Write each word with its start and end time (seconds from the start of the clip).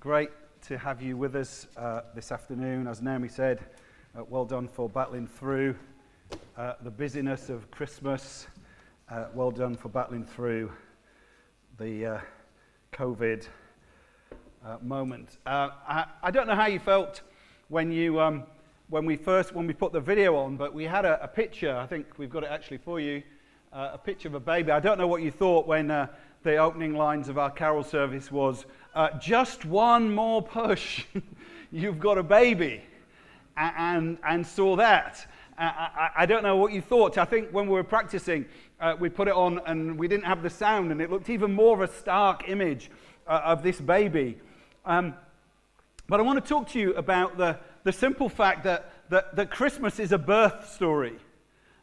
Great 0.00 0.30
to 0.62 0.76
have 0.76 1.00
you 1.00 1.16
with 1.16 1.34
us 1.36 1.68
uh, 1.78 2.02
this 2.14 2.30
afternoon. 2.30 2.86
As 2.86 3.00
Naomi 3.00 3.28
said, 3.28 3.60
uh, 4.14 4.24
well 4.28 4.44
done 4.44 4.68
for 4.68 4.90
battling 4.90 5.26
through 5.26 5.74
uh, 6.58 6.74
the 6.82 6.90
busyness 6.90 7.48
of 7.48 7.70
Christmas. 7.70 8.46
Uh, 9.08 9.26
well 9.32 9.50
done 9.50 9.74
for 9.74 9.88
battling 9.88 10.24
through 10.24 10.70
the 11.78 12.04
uh, 12.06 12.18
COVID 12.92 13.46
uh, 14.66 14.76
moment. 14.82 15.38
I, 15.46 16.06
I, 16.22 16.30
don't 16.30 16.46
know 16.46 16.56
how 16.56 16.66
you 16.66 16.80
felt 16.80 17.22
when 17.68 17.90
you. 17.90 18.20
Um, 18.20 18.42
when 18.88 19.06
we 19.06 19.16
first 19.16 19.54
when 19.54 19.66
we 19.66 19.72
put 19.72 19.92
the 19.92 20.00
video 20.00 20.36
on, 20.36 20.56
but 20.56 20.74
we 20.74 20.84
had 20.84 21.04
a, 21.06 21.22
a 21.24 21.28
picture. 21.28 21.74
I 21.74 21.86
think 21.86 22.18
we've 22.18 22.30
got 22.30 22.44
it 22.44 22.50
actually 22.50 22.78
for 22.78 23.00
you. 23.00 23.22
a 23.72 23.98
picture 23.98 24.28
of 24.28 24.34
a 24.34 24.40
baby. 24.40 24.72
I 24.72 24.80
don't 24.80 24.98
know 24.98 25.08
what 25.08 25.22
you 25.22 25.30
thought 25.30 25.66
when 25.66 25.88
the 26.46 26.56
opening 26.56 26.94
lines 26.94 27.28
of 27.28 27.38
our 27.38 27.50
carol 27.50 27.82
service 27.82 28.30
was 28.30 28.66
uh, 28.96 29.10
just 29.18 29.66
one 29.66 30.12
more 30.12 30.42
push, 30.42 31.04
you've 31.70 32.00
got 32.00 32.18
a 32.18 32.22
baby. 32.22 32.82
And, 33.58 34.18
and 34.22 34.46
saw 34.46 34.76
that. 34.76 35.26
I, 35.56 36.10
I, 36.14 36.26
don't 36.26 36.42
know 36.42 36.56
what 36.56 36.72
you 36.72 36.82
thought. 36.82 37.16
I 37.16 37.24
think 37.24 37.48
when 37.52 37.66
we 37.66 37.72
were 37.72 37.84
practicing, 37.84 38.44
uh, 38.78 38.94
we 39.00 39.08
put 39.08 39.28
it 39.28 39.34
on 39.34 39.60
and 39.64 39.98
we 39.98 40.08
didn't 40.08 40.26
have 40.26 40.42
the 40.42 40.50
sound, 40.50 40.92
and 40.92 41.00
it 41.00 41.10
looked 41.10 41.30
even 41.30 41.54
more 41.54 41.82
of 41.82 41.88
a 41.88 41.90
stark 41.90 42.50
image 42.50 42.90
uh, 43.26 43.40
of 43.44 43.62
this 43.62 43.80
baby. 43.80 44.36
Um, 44.84 45.14
but 46.06 46.20
I 46.20 46.22
want 46.22 46.42
to 46.42 46.46
talk 46.46 46.68
to 46.70 46.78
you 46.78 46.92
about 46.96 47.38
the, 47.38 47.58
the 47.84 47.92
simple 47.92 48.28
fact 48.28 48.64
that, 48.64 48.92
that, 49.08 49.34
that 49.36 49.50
Christmas 49.50 49.98
is 49.98 50.12
a 50.12 50.18
birth 50.18 50.70
story. 50.70 51.16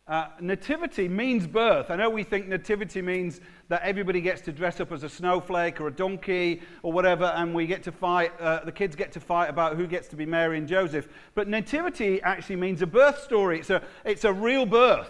Uh, 0.06 0.28
nativity 0.42 1.08
means 1.08 1.48
birth. 1.48 1.90
I 1.90 1.96
know 1.96 2.10
we 2.10 2.24
think 2.24 2.50
nativity 2.50 3.02
means 3.02 3.40
that 3.70 3.82
everybody 3.84 4.20
gets 4.20 4.42
to 4.42 4.52
dress 4.52 4.82
up 4.82 4.92
as 4.92 5.04
a 5.04 5.10
snowflake 5.10 5.80
or 5.80 5.88
a 5.88 5.94
donkey 5.94 6.62
or 6.82 6.92
whatever, 6.92 7.26
and 7.38 7.56
we 7.56 7.66
get 7.66 7.84
to 7.84 7.92
fight, 7.94 8.34
uh, 8.42 8.66
the 8.66 8.72
kids 8.72 8.98
get 8.98 9.14
to 9.14 9.22
fight 9.22 9.50
about 9.50 9.78
who 9.78 9.88
gets 9.88 10.10
to 10.10 10.18
be 10.18 10.26
Mary 10.26 10.58
and 10.58 10.68
Joseph. 10.68 11.08
But 11.36 11.48
nativity 11.48 12.22
actually 12.22 12.58
means 12.58 12.82
a 12.82 12.88
birth 12.88 13.24
story. 13.24 13.60
It's 13.60 13.70
a, 13.70 13.82
it's 14.04 14.26
a 14.26 14.34
real 14.34 14.66
birth 14.66 15.10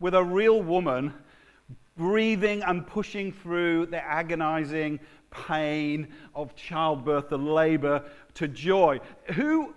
with 0.00 0.14
a 0.14 0.22
real 0.22 0.60
woman 0.60 1.14
breathing 1.96 2.62
and 2.62 2.86
pushing 2.86 3.32
through 3.32 3.86
the 3.86 4.04
agonizing 4.04 5.00
pain 5.30 6.08
of 6.34 6.54
childbirth, 6.54 7.30
the 7.30 7.38
labor, 7.38 8.04
to 8.34 8.48
joy. 8.48 9.00
Who, 9.32 9.74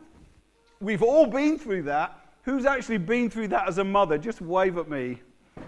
we've 0.81 1.03
all 1.03 1.27
been 1.27 1.57
through 1.57 1.83
that. 1.83 2.16
Who's 2.47 2.65
actually 2.65 2.99
been 2.99 3.29
through 3.29 3.49
that 3.49 3.67
as 3.67 3.77
a 3.77 3.83
mother? 3.83 4.17
Just 4.17 4.39
wave 4.39 4.77
at 4.77 4.89
me. 4.89 5.19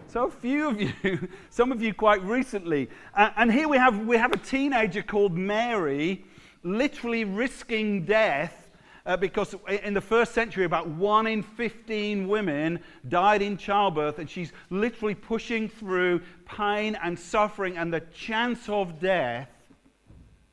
So 0.07 0.27
a 0.27 0.31
few 0.31 0.69
of 0.69 0.79
you, 0.79 0.93
some 1.49 1.73
of 1.73 1.81
you 1.81 1.93
quite 1.93 2.23
recently. 2.23 2.89
Uh, 3.13 3.31
and 3.35 3.51
here 3.51 3.67
we 3.67 3.75
have, 3.75 4.07
we 4.07 4.15
have 4.15 4.31
a 4.31 4.37
teenager 4.37 5.01
called 5.01 5.37
Mary 5.37 6.23
literally 6.63 7.25
risking 7.25 8.05
death 8.05 8.69
uh, 9.05 9.17
because 9.17 9.55
in 9.83 9.93
the 9.93 9.99
first 9.99 10.33
century, 10.33 10.63
about 10.63 10.87
one 10.87 11.27
in 11.27 11.43
15 11.43 12.29
women 12.29 12.79
died 13.09 13.41
in 13.41 13.57
childbirth, 13.57 14.17
and 14.17 14.29
she's 14.29 14.53
literally 14.69 15.15
pushing 15.15 15.67
through 15.67 16.21
pain 16.45 16.97
and 17.03 17.19
suffering 17.19 17.77
and 17.77 17.93
the 17.93 17.99
chance 18.15 18.69
of 18.69 19.01
death 19.01 19.49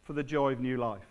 for 0.03 0.13
the 0.13 0.25
joy 0.25 0.55
of 0.55 0.59
new 0.59 0.77
life. 0.77 1.07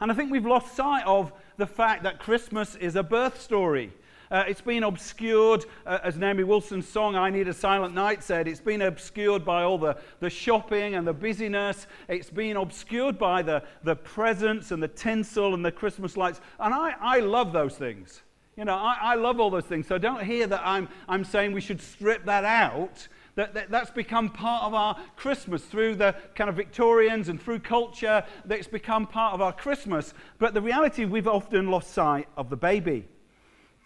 And 0.00 0.10
I 0.10 0.16
think 0.16 0.32
we've 0.32 0.44
lost 0.44 0.74
sight 0.74 1.06
of 1.06 1.32
the 1.56 1.66
fact 1.66 2.02
that 2.02 2.18
Christmas 2.18 2.74
is 2.76 2.96
a 2.96 3.02
birth 3.02 3.40
story. 3.40 3.92
Uh, 4.30 4.44
it's 4.48 4.60
been 4.60 4.82
obscured, 4.82 5.64
uh, 5.86 5.98
as 6.02 6.16
Naomi 6.16 6.44
Wilson's 6.44 6.88
song, 6.88 7.14
I 7.14 7.30
Need 7.30 7.46
a 7.46 7.52
Silent 7.52 7.94
Night, 7.94 8.22
said, 8.22 8.48
it's 8.48 8.60
been 8.60 8.82
obscured 8.82 9.44
by 9.44 9.62
all 9.62 9.78
the, 9.78 9.96
the 10.20 10.30
shopping 10.30 10.94
and 10.94 11.06
the 11.06 11.12
busyness. 11.12 11.86
It's 12.08 12.30
been 12.30 12.56
obscured 12.56 13.18
by 13.18 13.42
the, 13.42 13.62
the 13.84 13.94
presents 13.94 14.70
and 14.70 14.82
the 14.82 14.88
tinsel 14.88 15.54
and 15.54 15.64
the 15.64 15.70
Christmas 15.70 16.16
lights. 16.16 16.40
And 16.58 16.74
I, 16.74 16.94
I 17.00 17.20
love 17.20 17.52
those 17.52 17.76
things. 17.76 18.22
You 18.56 18.64
know, 18.64 18.74
I, 18.74 18.98
I 19.00 19.14
love 19.16 19.40
all 19.40 19.50
those 19.50 19.66
things. 19.66 19.86
So 19.86 19.98
don't 19.98 20.24
hear 20.24 20.46
that 20.46 20.62
I'm, 20.64 20.88
I'm 21.08 21.24
saying 21.24 21.52
we 21.52 21.60
should 21.60 21.82
strip 21.82 22.24
that 22.24 22.44
out. 22.44 23.06
That, 23.36 23.54
that, 23.54 23.70
that's 23.70 23.90
become 23.90 24.30
part 24.30 24.62
of 24.62 24.74
our 24.74 24.96
Christmas 25.16 25.64
through 25.64 25.96
the 25.96 26.14
kind 26.36 26.48
of 26.48 26.56
Victorians 26.56 27.28
and 27.28 27.40
through 27.40 27.60
culture. 27.60 28.24
That's 28.44 28.68
become 28.68 29.06
part 29.06 29.34
of 29.34 29.40
our 29.40 29.52
Christmas. 29.52 30.14
But 30.38 30.54
the 30.54 30.60
reality, 30.60 31.04
we've 31.04 31.26
often 31.26 31.70
lost 31.70 31.92
sight 31.92 32.28
of 32.36 32.48
the 32.48 32.56
baby. 32.56 33.08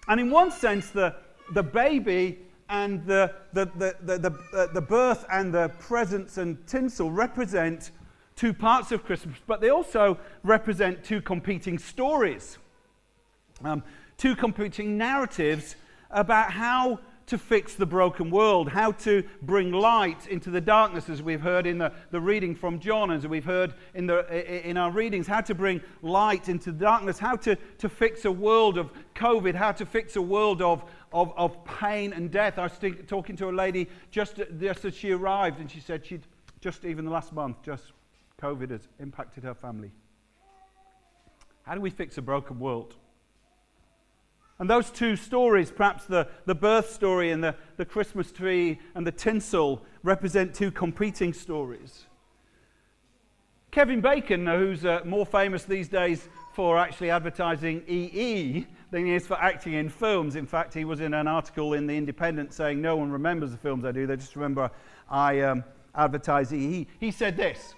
And 0.06 0.20
in 0.20 0.30
one 0.30 0.50
sense, 0.50 0.90
the, 0.90 1.14
the 1.54 1.62
baby 1.62 2.40
and 2.68 3.04
the, 3.06 3.34
the, 3.52 3.66
the, 3.76 3.96
the, 4.02 4.18
the, 4.18 4.38
uh, 4.54 4.66
the 4.72 4.80
birth 4.80 5.24
and 5.32 5.52
the 5.52 5.70
presents 5.78 6.36
and 6.36 6.66
tinsel 6.66 7.10
represent 7.10 7.90
two 8.36 8.52
parts 8.52 8.92
of 8.92 9.04
Christmas, 9.04 9.36
but 9.46 9.60
they 9.60 9.70
also 9.70 10.18
represent 10.44 11.02
two 11.02 11.20
competing 11.20 11.78
stories, 11.78 12.58
um, 13.64 13.82
two 14.16 14.36
competing 14.36 14.96
narratives 14.96 15.74
about 16.10 16.52
how 16.52 17.00
to 17.28 17.38
fix 17.38 17.74
the 17.74 17.86
broken 17.86 18.30
world, 18.30 18.68
how 18.68 18.90
to 18.92 19.22
bring 19.42 19.70
light 19.70 20.26
into 20.26 20.50
the 20.50 20.60
darkness, 20.60 21.08
as 21.08 21.22
we've 21.22 21.40
heard 21.40 21.66
in 21.66 21.78
the, 21.78 21.92
the 22.10 22.20
reading 22.20 22.54
from 22.54 22.80
John, 22.80 23.10
as 23.10 23.26
we've 23.26 23.44
heard 23.44 23.74
in, 23.94 24.06
the, 24.06 24.68
in 24.68 24.76
our 24.76 24.90
readings, 24.90 25.26
how 25.26 25.42
to 25.42 25.54
bring 25.54 25.80
light 26.02 26.48
into 26.48 26.72
the 26.72 26.78
darkness, 26.78 27.18
how 27.18 27.36
to, 27.36 27.56
to 27.56 27.88
fix 27.88 28.24
a 28.24 28.32
world 28.32 28.78
of 28.78 28.90
COVID, 29.14 29.54
how 29.54 29.72
to 29.72 29.84
fix 29.84 30.16
a 30.16 30.22
world 30.22 30.62
of, 30.62 30.84
of, 31.12 31.32
of 31.36 31.64
pain 31.64 32.14
and 32.14 32.30
death. 32.30 32.58
I 32.58 32.64
was 32.64 32.80
talking 33.06 33.36
to 33.36 33.48
a 33.48 33.52
lady 33.52 33.88
just, 34.10 34.40
just 34.58 34.84
as 34.84 34.94
she 34.94 35.12
arrived, 35.12 35.60
and 35.60 35.70
she 35.70 35.80
said 35.80 36.04
she'd 36.04 36.26
just 36.60 36.84
even 36.84 37.04
the 37.04 37.10
last 37.10 37.32
month, 37.32 37.62
just 37.62 37.92
COVID 38.42 38.70
has 38.70 38.88
impacted 38.98 39.44
her 39.44 39.54
family. 39.54 39.92
How 41.62 41.74
do 41.74 41.80
we 41.80 41.90
fix 41.90 42.16
a 42.16 42.22
broken 42.22 42.58
world? 42.58 42.94
And 44.58 44.68
those 44.68 44.90
two 44.90 45.14
stories, 45.14 45.70
perhaps 45.70 46.04
the, 46.04 46.26
the 46.44 46.54
birth 46.54 46.90
story 46.90 47.30
and 47.30 47.42
the, 47.42 47.54
the 47.76 47.84
Christmas 47.84 48.32
tree 48.32 48.80
and 48.94 49.06
the 49.06 49.12
tinsel, 49.12 49.82
represent 50.02 50.52
two 50.54 50.70
competing 50.70 51.32
stories. 51.32 52.06
Kevin 53.70 54.00
Bacon, 54.00 54.46
who's 54.46 54.84
uh, 54.84 55.00
more 55.04 55.26
famous 55.26 55.64
these 55.64 55.88
days 55.88 56.28
for 56.54 56.78
actually 56.78 57.10
advertising 57.10 57.84
EE 57.86 58.66
than 58.90 59.06
he 59.06 59.14
is 59.14 59.26
for 59.26 59.34
acting 59.34 59.74
in 59.74 59.88
films. 59.88 60.34
In 60.34 60.46
fact, 60.46 60.74
he 60.74 60.84
was 60.84 61.00
in 61.00 61.14
an 61.14 61.28
article 61.28 61.74
in 61.74 61.86
The 61.86 61.96
Independent 61.96 62.52
saying, 62.52 62.80
No 62.80 62.96
one 62.96 63.12
remembers 63.12 63.52
the 63.52 63.58
films 63.58 63.84
I 63.84 63.92
do, 63.92 64.06
they 64.06 64.16
just 64.16 64.34
remember 64.34 64.70
I 65.08 65.40
um, 65.42 65.62
advertise 65.94 66.52
EE. 66.52 66.88
He 66.98 67.10
said 67.10 67.36
this 67.36 67.74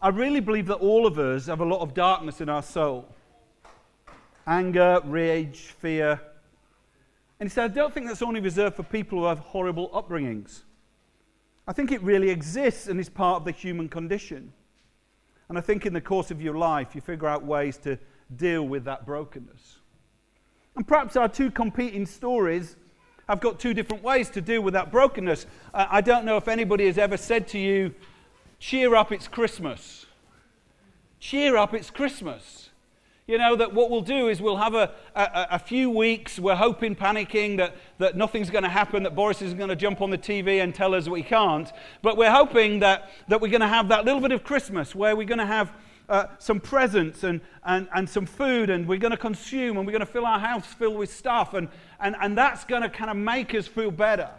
I 0.00 0.08
really 0.08 0.40
believe 0.40 0.66
that 0.66 0.76
all 0.76 1.06
of 1.06 1.18
us 1.18 1.46
have 1.46 1.60
a 1.60 1.64
lot 1.64 1.80
of 1.80 1.92
darkness 1.92 2.40
in 2.40 2.48
our 2.48 2.62
soul 2.62 3.06
anger, 4.46 5.00
rage, 5.04 5.74
fear. 5.78 6.20
And 7.38 7.48
he 7.48 7.52
said, 7.52 7.70
I 7.70 7.74
don't 7.74 7.92
think 7.92 8.06
that's 8.06 8.22
only 8.22 8.40
reserved 8.40 8.76
for 8.76 8.82
people 8.82 9.18
who 9.20 9.24
have 9.24 9.38
horrible 9.38 9.88
upbringings. 9.90 10.60
I 11.66 11.72
think 11.72 11.92
it 11.92 12.02
really 12.02 12.30
exists 12.30 12.88
and 12.88 12.98
is 12.98 13.08
part 13.08 13.36
of 13.36 13.44
the 13.44 13.52
human 13.52 13.88
condition. 13.88 14.52
And 15.48 15.58
I 15.58 15.60
think 15.60 15.86
in 15.86 15.92
the 15.92 16.00
course 16.00 16.30
of 16.30 16.40
your 16.40 16.56
life, 16.56 16.94
you 16.94 17.00
figure 17.00 17.28
out 17.28 17.44
ways 17.44 17.76
to 17.78 17.98
deal 18.36 18.66
with 18.66 18.84
that 18.84 19.06
brokenness. 19.06 19.78
And 20.76 20.86
perhaps 20.86 21.16
our 21.16 21.28
two 21.28 21.50
competing 21.50 22.06
stories 22.06 22.76
have 23.28 23.40
got 23.40 23.60
two 23.60 23.74
different 23.74 24.02
ways 24.02 24.30
to 24.30 24.40
deal 24.40 24.62
with 24.62 24.74
that 24.74 24.90
brokenness. 24.90 25.46
Uh, 25.72 25.86
I 25.90 26.00
don't 26.00 26.24
know 26.24 26.36
if 26.36 26.48
anybody 26.48 26.86
has 26.86 26.98
ever 26.98 27.16
said 27.16 27.46
to 27.48 27.58
you, 27.58 27.94
Cheer 28.58 28.94
up, 28.94 29.10
it's 29.10 29.26
Christmas. 29.26 30.06
Cheer 31.18 31.56
up, 31.56 31.74
it's 31.74 31.90
Christmas. 31.90 32.70
You 33.28 33.38
know, 33.38 33.54
that 33.54 33.72
what 33.72 33.88
we'll 33.88 34.00
do 34.00 34.28
is 34.28 34.42
we'll 34.42 34.56
have 34.56 34.74
a, 34.74 34.90
a, 35.14 35.46
a 35.52 35.58
few 35.60 35.88
weeks, 35.90 36.40
we're 36.40 36.56
hoping, 36.56 36.96
panicking 36.96 37.56
that, 37.58 37.76
that 37.98 38.16
nothing's 38.16 38.50
going 38.50 38.64
to 38.64 38.68
happen, 38.68 39.04
that 39.04 39.14
Boris 39.14 39.40
is 39.40 39.54
going 39.54 39.68
to 39.68 39.76
jump 39.76 40.00
on 40.00 40.10
the 40.10 40.18
TV 40.18 40.60
and 40.60 40.74
tell 40.74 40.92
us 40.92 41.08
we 41.08 41.22
can't. 41.22 41.70
But 42.02 42.16
we're 42.16 42.32
hoping 42.32 42.80
that, 42.80 43.10
that 43.28 43.40
we're 43.40 43.52
going 43.52 43.60
to 43.60 43.68
have 43.68 43.88
that 43.90 44.04
little 44.04 44.20
bit 44.20 44.32
of 44.32 44.42
Christmas 44.42 44.92
where 44.92 45.14
we're 45.14 45.26
going 45.26 45.38
to 45.38 45.46
have 45.46 45.72
uh, 46.08 46.26
some 46.38 46.58
presents 46.58 47.22
and, 47.22 47.40
and, 47.64 47.88
and 47.94 48.10
some 48.10 48.26
food 48.26 48.70
and 48.70 48.88
we're 48.88 48.98
going 48.98 49.12
to 49.12 49.16
consume 49.16 49.76
and 49.76 49.86
we're 49.86 49.92
going 49.92 50.00
to 50.00 50.06
fill 50.06 50.26
our 50.26 50.40
house 50.40 50.66
filled 50.66 50.96
with 50.96 51.14
stuff 51.14 51.54
and, 51.54 51.68
and, 52.00 52.16
and 52.20 52.36
that's 52.36 52.64
going 52.64 52.82
to 52.82 52.88
kind 52.88 53.08
of 53.08 53.16
make 53.16 53.54
us 53.54 53.68
feel 53.68 53.92
better. 53.92 54.30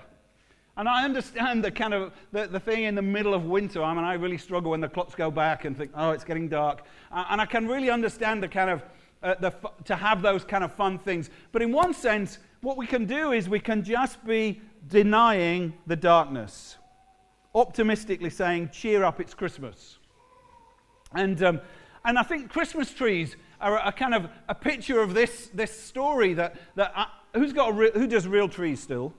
And 0.76 0.90
I 0.90 1.04
understand 1.04 1.64
the 1.64 1.72
kind 1.72 1.94
of 1.94 2.14
the, 2.32 2.48
the 2.48 2.60
thing 2.60 2.84
in 2.84 2.96
the 2.96 3.02
middle 3.02 3.34
of 3.34 3.46
winter. 3.46 3.84
I 3.84 3.94
mean, 3.94 4.04
I 4.04 4.14
really 4.14 4.40
struggle 4.40 4.72
when 4.72 4.82
the 4.82 4.90
clocks 4.90 5.14
go 5.14 5.30
back 5.30 5.66
and 5.66 5.78
think, 5.78 5.92
oh, 5.96 6.12
it's 6.12 6.24
getting 6.24 6.50
dark. 6.50 6.84
And 7.12 7.40
I 7.40 7.46
can 7.46 7.68
really 7.68 7.92
understand 7.92 8.42
the 8.42 8.48
kind 8.48 8.70
of 8.70 8.82
uh, 9.22 9.36
the, 9.40 9.54
to 9.86 9.96
have 9.96 10.22
those 10.22 10.44
kind 10.44 10.64
of 10.64 10.74
fun 10.74 11.00
things. 11.00 11.30
But 11.52 11.62
in 11.62 11.72
one 11.72 11.94
sense, 11.94 12.40
what 12.62 12.76
we 12.76 12.86
can 12.86 13.06
do 13.06 13.32
is 13.32 13.48
we 13.48 13.60
can 13.60 13.84
just 13.84 14.24
be 14.26 14.62
denying 14.88 15.74
the 15.88 15.96
darkness, 15.96 16.78
optimistically 17.56 18.30
saying, 18.30 18.70
cheer 18.74 19.04
up, 19.04 19.22
it's 19.22 19.34
Christmas. 19.34 19.98
And, 21.14 21.42
um, 21.44 21.62
and 22.04 22.18
I 22.18 22.24
think 22.24 22.50
Christmas 22.50 22.94
trees 22.94 23.38
are 23.62 23.80
a, 23.86 23.92
kind 23.92 24.14
of 24.14 24.30
a 24.50 24.56
picture 24.56 25.00
of 25.00 25.14
this, 25.14 25.50
this 25.54 25.80
story 25.80 26.34
that, 26.34 26.56
that 26.76 26.92
uh, 26.96 27.06
who's 27.34 27.54
got 27.54 27.78
re- 27.78 27.92
who 27.94 28.08
does 28.08 28.28
real 28.28 28.50
trees 28.50 28.82
still? 28.82 29.14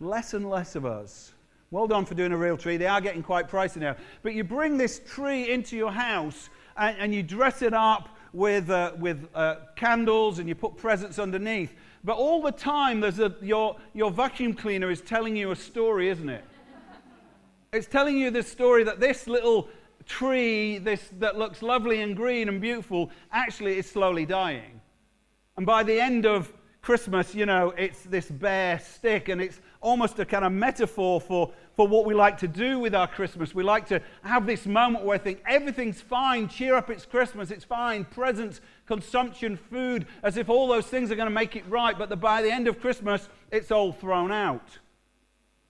Less 0.00 0.34
and 0.34 0.48
less 0.48 0.74
of 0.74 0.84
us. 0.84 1.32
Well 1.70 1.86
done 1.86 2.04
for 2.04 2.14
doing 2.14 2.32
a 2.32 2.36
real 2.36 2.56
tree. 2.56 2.76
They 2.76 2.86
are 2.86 3.00
getting 3.00 3.22
quite 3.22 3.48
pricey 3.48 3.76
now. 3.76 3.94
But 4.22 4.34
you 4.34 4.42
bring 4.42 4.76
this 4.76 5.00
tree 5.06 5.52
into 5.52 5.76
your 5.76 5.92
house 5.92 6.48
and, 6.76 6.96
and 6.98 7.14
you 7.14 7.22
dress 7.22 7.62
it 7.62 7.72
up 7.72 8.08
with, 8.32 8.70
uh, 8.70 8.92
with 8.98 9.28
uh, 9.34 9.56
candles 9.76 10.40
and 10.40 10.48
you 10.48 10.54
put 10.54 10.76
presents 10.76 11.18
underneath. 11.18 11.74
But 12.02 12.16
all 12.16 12.42
the 12.42 12.52
time, 12.52 13.00
there's 13.00 13.20
a, 13.20 13.34
your, 13.42 13.76
your 13.94 14.10
vacuum 14.10 14.54
cleaner 14.54 14.90
is 14.90 15.00
telling 15.00 15.36
you 15.36 15.52
a 15.52 15.56
story, 15.56 16.08
isn't 16.08 16.28
it? 16.28 16.44
it's 17.72 17.86
telling 17.86 18.16
you 18.16 18.30
the 18.30 18.42
story 18.42 18.82
that 18.84 18.98
this 18.98 19.28
little 19.28 19.68
tree 20.06 20.78
this, 20.78 21.08
that 21.18 21.38
looks 21.38 21.62
lovely 21.62 22.02
and 22.02 22.16
green 22.16 22.48
and 22.48 22.60
beautiful 22.60 23.10
actually 23.30 23.78
is 23.78 23.88
slowly 23.88 24.26
dying. 24.26 24.80
And 25.56 25.66
by 25.66 25.82
the 25.82 26.00
end 26.00 26.26
of 26.26 26.52
Christmas, 26.82 27.34
you 27.34 27.46
know, 27.46 27.72
it's 27.76 28.02
this 28.04 28.30
bare 28.30 28.78
stick 28.78 29.28
and 29.28 29.40
it's 29.40 29.60
almost 29.80 30.18
a 30.18 30.24
kind 30.24 30.44
of 30.44 30.52
metaphor 30.52 31.20
for, 31.20 31.52
for 31.74 31.88
what 31.88 32.04
we 32.04 32.14
like 32.14 32.38
to 32.38 32.48
do 32.48 32.78
with 32.78 32.94
our 32.94 33.08
Christmas. 33.08 33.54
We 33.54 33.62
like 33.62 33.86
to 33.88 34.02
have 34.22 34.46
this 34.46 34.66
moment 34.66 35.04
where 35.04 35.14
I 35.14 35.18
think 35.18 35.42
everything's 35.46 36.00
fine, 36.00 36.48
cheer 36.48 36.74
up, 36.74 36.90
it's 36.90 37.06
Christmas, 37.06 37.50
it's 37.50 37.64
fine, 37.64 38.04
presents, 38.04 38.60
consumption, 38.86 39.56
food, 39.56 40.06
as 40.22 40.36
if 40.36 40.48
all 40.48 40.68
those 40.68 40.86
things 40.86 41.10
are 41.10 41.16
going 41.16 41.28
to 41.28 41.34
make 41.34 41.56
it 41.56 41.64
right, 41.68 41.96
but 41.98 42.10
the, 42.10 42.16
by 42.16 42.42
the 42.42 42.50
end 42.50 42.68
of 42.68 42.80
Christmas, 42.80 43.28
it's 43.50 43.70
all 43.70 43.92
thrown 43.92 44.30
out. 44.30 44.78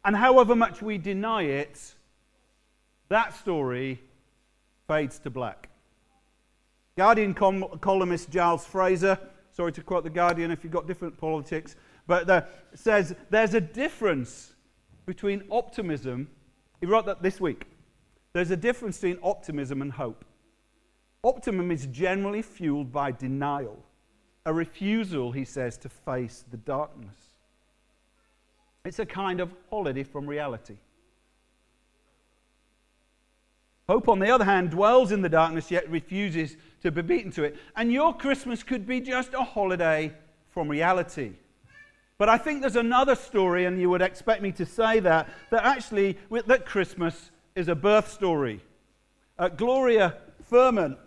And 0.05 0.17
however 0.17 0.57
much 0.57 0.83
we 0.83 0.99
deny 0.99 1.43
it, 1.43 1.95
that 3.09 3.37
story 3.37 4.01
fades 4.89 5.19
to 5.21 5.31
black. 5.31 5.69
Guardian 6.97 7.33
columnist 7.33 8.31
Giles 8.31 8.65
Fraser, 8.67 9.19
sorry 9.53 9.73
to 9.73 9.83
quote 9.83 10.05
The 10.05 10.11
Guardian 10.11 10.51
if 10.51 10.65
you've 10.65 10.73
got 10.73 10.87
different 10.87 11.17
politics, 11.17 11.77
but 12.11 12.27
the, 12.27 12.45
says 12.75 13.15
there's 13.31 13.55
a 13.55 13.61
difference 13.61 14.53
between 15.07 15.45
optimism. 15.49 16.29
He 16.81 16.87
wrote 16.87 17.07
that 17.07 17.23
this 17.23 17.41
week. 17.41 17.67
There's 18.33 18.51
a 18.51 18.57
difference 18.57 18.97
between 18.97 19.21
optimism 19.23 19.81
and 19.81 19.93
hope. 19.93 20.25
Optimism 21.23 21.71
is 21.71 21.87
generally 21.87 22.43
fueled 22.43 22.91
by 22.91 23.13
denial, 23.13 23.79
a 24.45 24.53
refusal, 24.53 25.31
he 25.31 25.45
says, 25.45 25.79
to 25.79 25.89
face 25.89 26.45
the 26.51 26.57
darkness. 26.57 27.15
It's 28.85 28.99
a 28.99 29.07
kind 29.07 29.39
of 29.39 29.55
holiday 29.71 30.03
from 30.03 30.27
reality. 30.27 30.79
Hope, 33.89 34.09
on 34.09 34.19
the 34.19 34.31
other 34.31 34.45
hand, 34.45 34.71
dwells 34.71 35.13
in 35.13 35.23
the 35.23 35.29
darkness 35.29 35.71
yet 35.71 35.89
refuses 35.89 36.57
to 36.83 36.91
be 36.91 37.03
beaten 37.03 37.31
to 37.33 37.45
it. 37.45 37.57
And 37.77 37.93
your 37.93 38.17
Christmas 38.17 38.65
could 38.65 38.85
be 38.85 39.01
just 39.01 39.33
a 39.33 39.45
holiday 39.45 40.13
from 40.49 40.69
reality. 40.69 41.35
But 42.21 42.29
I 42.29 42.37
think 42.37 42.61
there's 42.61 42.77
another 42.77 43.15
story, 43.15 43.65
and 43.65 43.81
you 43.81 43.89
would 43.89 44.03
expect 44.03 44.43
me 44.43 44.53
to 44.53 44.67
say 44.67 45.01
that, 45.01 45.27
that 45.49 45.65
actually 45.65 46.19
that 46.49 46.67
Christmas 46.67 47.31
is 47.55 47.69
a 47.69 47.75
birth 47.75 48.13
story. 48.13 48.61
Uh, 49.39 49.49
Gloria 49.49 50.19
Furman, 50.43 50.99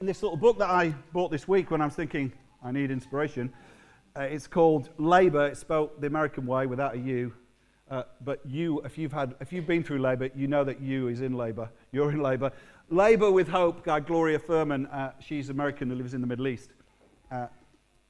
in 0.00 0.06
this 0.06 0.22
little 0.22 0.38
book 0.38 0.58
that 0.60 0.70
I 0.70 0.94
bought 1.12 1.30
this 1.30 1.46
week 1.46 1.70
when 1.70 1.82
I 1.82 1.84
was 1.84 1.94
thinking 1.94 2.32
I 2.64 2.72
need 2.72 2.90
inspiration, 2.90 3.52
uh, 4.16 4.22
it's 4.22 4.46
called 4.46 4.88
Labour. 4.96 5.48
It's 5.48 5.60
spelled 5.60 5.90
the 6.00 6.06
American 6.06 6.46
way 6.46 6.64
without 6.64 6.94
a 6.94 6.98
U. 7.00 7.34
Uh, 7.90 8.04
but 8.22 8.40
you, 8.46 8.80
if 8.86 8.96
you've, 8.96 9.12
had, 9.12 9.34
if 9.38 9.52
you've 9.52 9.66
been 9.66 9.84
through 9.84 9.98
Labour, 9.98 10.30
you 10.34 10.48
know 10.48 10.64
that 10.64 10.80
you 10.80 11.08
is 11.08 11.20
in 11.20 11.34
Labour. 11.34 11.68
You're 11.92 12.10
in 12.10 12.22
Labour. 12.22 12.52
Labour 12.88 13.30
with 13.30 13.48
Hope, 13.48 13.84
guy 13.84 14.00
Gloria 14.00 14.38
Furman. 14.38 14.86
Uh, 14.86 15.12
she's 15.20 15.50
American 15.50 15.90
who 15.90 15.96
lives 15.96 16.14
in 16.14 16.22
the 16.22 16.26
Middle 16.26 16.48
East. 16.48 16.70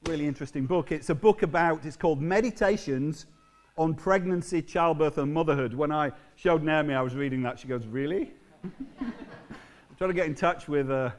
Really 0.07 0.27
interesting 0.27 0.67
book. 0.67 0.91
It's 0.91 1.09
a 1.09 1.15
book 1.15 1.41
about, 1.41 1.83
it's 1.83 1.97
called 1.97 2.21
Meditations 2.21 3.25
on 3.75 3.95
Pregnancy, 3.95 4.61
Childbirth, 4.61 5.17
and 5.17 5.33
Motherhood. 5.33 5.73
When 5.73 5.91
I 5.91 6.11
showed 6.35 6.61
Naomi 6.61 6.93
I 6.93 7.01
was 7.01 7.15
reading 7.15 7.41
that, 7.41 7.57
she 7.57 7.67
goes, 7.67 7.87
Really? 7.87 8.31
I'm 8.63 9.13
trying 9.97 10.11
to 10.11 10.13
get 10.13 10.27
in 10.27 10.35
touch 10.35 10.67
with, 10.67 10.91
uh, 10.91 11.09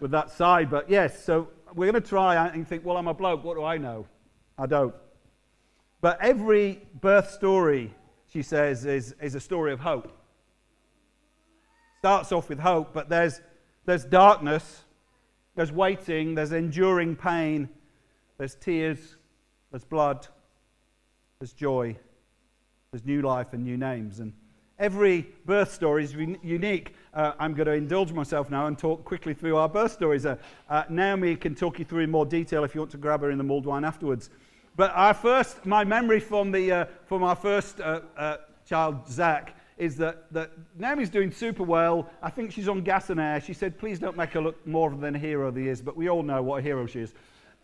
with 0.00 0.10
that 0.12 0.30
side. 0.30 0.70
But 0.70 0.88
yes, 0.88 1.22
so 1.22 1.48
we're 1.74 1.92
going 1.92 2.02
to 2.02 2.08
try 2.08 2.48
and 2.48 2.66
think, 2.66 2.82
Well, 2.82 2.96
I'm 2.96 3.08
a 3.08 3.14
bloke. 3.14 3.44
What 3.44 3.56
do 3.56 3.62
I 3.62 3.76
know? 3.76 4.06
I 4.56 4.64
don't. 4.64 4.94
But 6.00 6.18
every 6.22 6.80
birth 6.98 7.30
story, 7.30 7.92
she 8.32 8.40
says, 8.40 8.86
is, 8.86 9.14
is 9.20 9.34
a 9.34 9.40
story 9.40 9.70
of 9.70 9.80
hope. 9.80 10.16
Starts 11.98 12.32
off 12.32 12.48
with 12.48 12.58
hope, 12.58 12.94
but 12.94 13.10
there's, 13.10 13.42
there's 13.84 14.06
darkness, 14.06 14.84
there's 15.56 15.72
waiting, 15.72 16.34
there's 16.34 16.52
enduring 16.52 17.16
pain, 17.16 17.68
there's 18.40 18.54
tears, 18.54 19.16
there's 19.70 19.84
blood, 19.84 20.26
there's 21.38 21.52
joy, 21.52 21.94
there's 22.90 23.04
new 23.04 23.20
life 23.20 23.52
and 23.52 23.62
new 23.62 23.76
names. 23.76 24.18
And 24.18 24.32
every 24.78 25.28
birth 25.44 25.70
story 25.74 26.04
is 26.04 26.14
unique. 26.14 26.94
Uh, 27.12 27.32
I'm 27.38 27.52
going 27.52 27.66
to 27.66 27.74
indulge 27.74 28.12
myself 28.12 28.48
now 28.48 28.66
and 28.66 28.78
talk 28.78 29.04
quickly 29.04 29.34
through 29.34 29.56
our 29.58 29.68
birth 29.68 29.92
stories. 29.92 30.24
Uh, 30.24 30.36
uh, 30.70 30.84
Naomi 30.88 31.36
can 31.36 31.54
talk 31.54 31.78
you 31.78 31.84
through 31.84 32.04
in 32.04 32.10
more 32.10 32.24
detail 32.24 32.64
if 32.64 32.74
you 32.74 32.80
want 32.80 32.90
to 32.92 32.96
grab 32.96 33.20
her 33.20 33.30
in 33.30 33.36
the 33.36 33.44
mulled 33.44 33.66
wine 33.66 33.84
afterwards. 33.84 34.30
But 34.74 34.90
our 34.94 35.12
first, 35.12 35.66
my 35.66 35.84
memory 35.84 36.18
from, 36.18 36.50
the, 36.50 36.72
uh, 36.72 36.84
from 37.04 37.22
our 37.22 37.36
first 37.36 37.78
uh, 37.82 38.00
uh, 38.16 38.38
child, 38.64 39.06
Zach, 39.06 39.54
is 39.76 39.96
that, 39.96 40.32
that 40.32 40.52
Naomi's 40.78 41.10
doing 41.10 41.30
super 41.30 41.62
well. 41.62 42.08
I 42.22 42.30
think 42.30 42.52
she's 42.52 42.68
on 42.68 42.80
gas 42.80 43.10
and 43.10 43.20
air. 43.20 43.38
She 43.42 43.52
said, 43.52 43.78
please 43.78 43.98
don't 43.98 44.16
make 44.16 44.30
her 44.30 44.40
look 44.40 44.66
more 44.66 44.90
than 44.90 45.14
a 45.14 45.18
hero 45.18 45.50
than 45.50 45.66
is, 45.66 45.82
but 45.82 45.94
we 45.94 46.08
all 46.08 46.22
know 46.22 46.42
what 46.42 46.60
a 46.60 46.62
hero 46.62 46.86
she 46.86 47.00
is. 47.00 47.12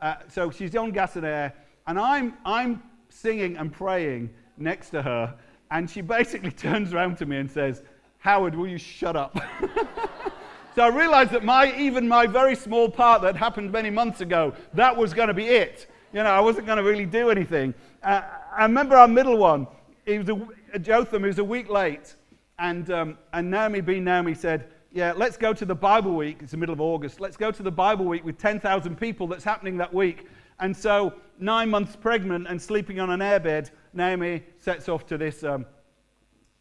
Uh, 0.01 0.15
so 0.29 0.51
she's 0.51 0.75
on 0.77 0.91
gas 0.91 1.17
and 1.17 1.25
air, 1.25 1.53
and 1.87 1.99
I'm, 1.99 2.35
I'm 2.45 2.83
singing 3.09 3.57
and 3.57 3.73
praying 3.73 4.31
next 4.59 4.91
to 4.91 5.03
her, 5.03 5.35
and 5.71 5.89
she 5.89 6.01
basically 6.01 6.51
turns 6.67 6.93
around 6.93 7.17
to 7.19 7.27
me 7.27 7.37
and 7.37 7.51
says, 7.51 7.83
Howard, 8.19 8.55
will 8.55 8.69
you 8.69 8.79
shut 8.79 9.17
up? 9.17 9.39
so 10.75 10.83
I 10.83 10.89
realized 10.89 11.31
that 11.31 11.45
my, 11.45 11.75
even 11.79 12.09
my 12.09 12.27
very 12.27 12.55
small 12.55 12.91
part 12.91 13.23
that 13.23 13.37
happened 13.37 13.73
many 13.73 13.91
months 13.91 14.21
ago, 14.21 14.53
that 14.75 14.97
was 14.97 15.15
going 15.15 15.29
to 15.29 15.35
be 15.35 15.47
it. 15.47 15.87
You 16.13 16.23
know, 16.23 16.31
I 16.31 16.41
wasn't 16.41 16.67
going 16.67 16.79
to 16.79 16.85
really 16.85 17.07
do 17.07 17.31
anything. 17.31 17.75
Uh, 18.03 18.23
I 18.57 18.63
remember 18.63 18.97
our 18.97 19.09
middle 19.09 19.37
one, 19.37 19.67
he 20.05 20.19
was 20.19 20.29
a, 20.73 20.79
Jotham, 20.79 21.23
he 21.23 21.29
was 21.29 21.39
a 21.39 21.45
week 21.45 21.69
late, 21.69 22.15
and, 22.59 22.91
um, 22.91 23.19
and 23.33 23.51
Naomi, 23.51 23.81
being 23.81 24.05
Naomi, 24.05 24.35
said, 24.35 24.69
yeah, 24.97 25.13
let's 25.15 25.37
go 25.37 25.53
to 25.53 25.67
the 25.67 25.75
Bible 25.75 26.15
week. 26.15 26.39
It's 26.41 26.53
the 26.53 26.57
middle 26.57 26.73
of 26.73 26.81
August. 26.81 27.21
Let's 27.21 27.37
go 27.37 27.51
to 27.51 27.63
the 27.63 27.71
Bible 27.71 28.07
week 28.07 28.25
with 28.25 28.39
10,000 28.39 28.97
people 28.99 29.27
that's 29.27 29.45
happening 29.45 29.77
that 29.77 29.93
week. 29.93 30.27
And 30.59 30.75
so, 30.75 31.13
nine 31.39 31.69
months 31.69 31.95
pregnant 31.95 32.47
and 32.49 32.61
sleeping 32.61 32.99
on 32.99 33.11
an 33.11 33.21
airbed, 33.21 33.73
Naomi 33.93 34.43
sets 34.59 34.89
off 34.89 35.05
to 35.09 35.19
this, 35.19 35.45
um, 35.45 35.67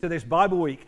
to 0.01 0.09
this 0.09 0.25
Bible 0.25 0.57
week. 0.57 0.85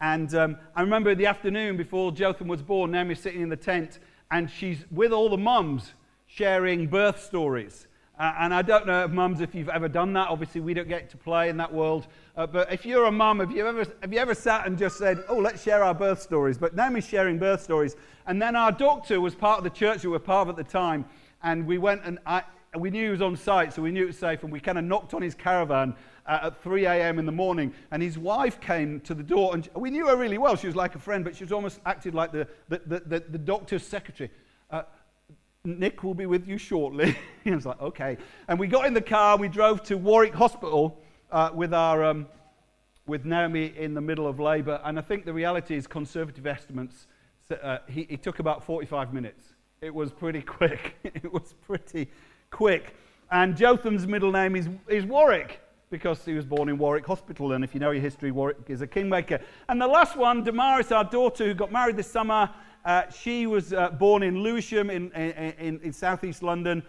And 0.00 0.32
um, 0.36 0.56
I 0.76 0.82
remember 0.82 1.16
the 1.16 1.26
afternoon 1.26 1.76
before 1.76 2.12
Jotham 2.12 2.46
was 2.46 2.62
born, 2.62 2.92
Naomi's 2.92 3.18
sitting 3.18 3.40
in 3.40 3.48
the 3.48 3.56
tent 3.56 3.98
and 4.30 4.48
she's 4.48 4.84
with 4.92 5.10
all 5.10 5.28
the 5.28 5.36
mums 5.36 5.94
sharing 6.26 6.86
birth 6.86 7.24
stories. 7.24 7.88
Uh, 8.16 8.32
and 8.38 8.54
I 8.54 8.62
don't 8.62 8.86
know, 8.86 9.08
mums, 9.08 9.40
if 9.40 9.56
you've 9.56 9.68
ever 9.68 9.88
done 9.88 10.12
that. 10.12 10.28
Obviously, 10.28 10.60
we 10.60 10.72
don't 10.72 10.88
get 10.88 11.10
to 11.10 11.16
play 11.16 11.48
in 11.48 11.56
that 11.56 11.72
world. 11.72 12.06
Uh, 12.36 12.46
but 12.46 12.72
if 12.72 12.86
you're 12.86 13.06
a 13.06 13.12
mum, 13.12 13.40
have 13.40 13.50
you, 13.50 13.66
ever, 13.66 13.84
have 14.02 14.12
you 14.12 14.20
ever 14.20 14.34
sat 14.34 14.66
and 14.66 14.78
just 14.78 14.98
said, 14.98 15.24
oh, 15.28 15.38
let's 15.38 15.62
share 15.62 15.82
our 15.82 15.94
birth 15.94 16.22
stories? 16.22 16.56
But 16.56 16.76
Naomi's 16.76 17.08
sharing 17.08 17.38
birth 17.38 17.62
stories. 17.62 17.96
And 18.26 18.40
then 18.40 18.54
our 18.54 18.70
doctor 18.70 19.20
was 19.20 19.34
part 19.34 19.58
of 19.58 19.64
the 19.64 19.70
church 19.70 20.02
that 20.02 20.08
we 20.08 20.12
were 20.12 20.20
part 20.20 20.48
of 20.48 20.56
at 20.56 20.64
the 20.64 20.70
time. 20.70 21.04
And 21.42 21.66
we 21.66 21.76
went 21.78 22.02
and 22.04 22.20
I, 22.24 22.44
we 22.78 22.90
knew 22.90 23.04
he 23.04 23.10
was 23.10 23.22
on 23.22 23.36
site, 23.36 23.72
so 23.72 23.82
we 23.82 23.90
knew 23.90 24.04
it 24.04 24.08
was 24.08 24.18
safe. 24.18 24.44
And 24.44 24.52
we 24.52 24.60
kind 24.60 24.78
of 24.78 24.84
knocked 24.84 25.12
on 25.12 25.20
his 25.20 25.34
caravan 25.34 25.96
uh, 26.24 26.38
at 26.44 26.62
3 26.62 26.86
a.m. 26.86 27.18
in 27.18 27.26
the 27.26 27.32
morning. 27.32 27.74
And 27.90 28.00
his 28.00 28.16
wife 28.16 28.60
came 28.60 29.00
to 29.00 29.14
the 29.14 29.24
door. 29.24 29.54
And 29.54 29.68
we 29.74 29.90
knew 29.90 30.06
her 30.06 30.16
really 30.16 30.38
well. 30.38 30.54
She 30.54 30.68
was 30.68 30.76
like 30.76 30.94
a 30.94 31.00
friend, 31.00 31.24
but 31.24 31.34
she 31.34 31.42
was 31.42 31.52
almost 31.52 31.80
acted 31.84 32.14
like 32.14 32.30
the, 32.30 32.46
the, 32.68 32.80
the, 32.86 33.00
the, 33.00 33.24
the 33.30 33.38
doctor's 33.38 33.84
secretary. 33.84 34.30
Nick 35.66 36.04
will 36.04 36.12
be 36.12 36.26
with 36.26 36.46
you 36.46 36.58
shortly. 36.58 37.16
I 37.46 37.54
was 37.54 37.64
like, 37.64 37.80
okay. 37.80 38.18
And 38.48 38.58
we 38.58 38.66
got 38.66 38.86
in 38.86 38.92
the 38.92 39.00
car, 39.00 39.38
we 39.38 39.48
drove 39.48 39.82
to 39.84 39.96
Warwick 39.96 40.34
Hospital 40.34 41.00
uh, 41.32 41.52
with, 41.54 41.72
our, 41.72 42.04
um, 42.04 42.26
with 43.06 43.24
Naomi 43.24 43.72
in 43.74 43.94
the 43.94 44.00
middle 44.02 44.28
of 44.28 44.38
labour. 44.38 44.78
And 44.84 44.98
I 44.98 45.02
think 45.02 45.24
the 45.24 45.32
reality 45.32 45.74
is, 45.74 45.86
conservative 45.86 46.46
estimates, 46.46 47.06
uh, 47.62 47.78
he, 47.88 48.06
he 48.10 48.18
took 48.18 48.40
about 48.40 48.62
45 48.62 49.14
minutes. 49.14 49.54
It 49.80 49.94
was 49.94 50.12
pretty 50.12 50.42
quick. 50.42 50.96
it 51.02 51.32
was 51.32 51.54
pretty 51.66 52.10
quick. 52.50 52.94
And 53.30 53.56
Jotham's 53.56 54.06
middle 54.06 54.32
name 54.32 54.56
is, 54.56 54.68
is 54.86 55.06
Warwick 55.06 55.62
because 55.88 56.22
he 56.26 56.34
was 56.34 56.44
born 56.44 56.68
in 56.68 56.76
Warwick 56.76 57.06
Hospital. 57.06 57.52
And 57.52 57.64
if 57.64 57.72
you 57.72 57.80
know 57.80 57.90
your 57.90 58.02
history, 58.02 58.32
Warwick 58.32 58.58
is 58.68 58.82
a 58.82 58.86
kingmaker. 58.86 59.40
And 59.70 59.80
the 59.80 59.86
last 59.86 60.14
one, 60.14 60.44
Damaris, 60.44 60.92
our 60.92 61.04
daughter, 61.04 61.46
who 61.46 61.54
got 61.54 61.72
married 61.72 61.96
this 61.96 62.10
summer, 62.10 62.50
uh, 62.84 63.08
she 63.10 63.46
was 63.46 63.72
uh, 63.72 63.90
born 63.90 64.22
in 64.22 64.42
Lewisham 64.42 64.90
in, 64.90 65.10
in, 65.12 65.80
in 65.82 65.92
southeast 65.92 66.42
London 66.42 66.82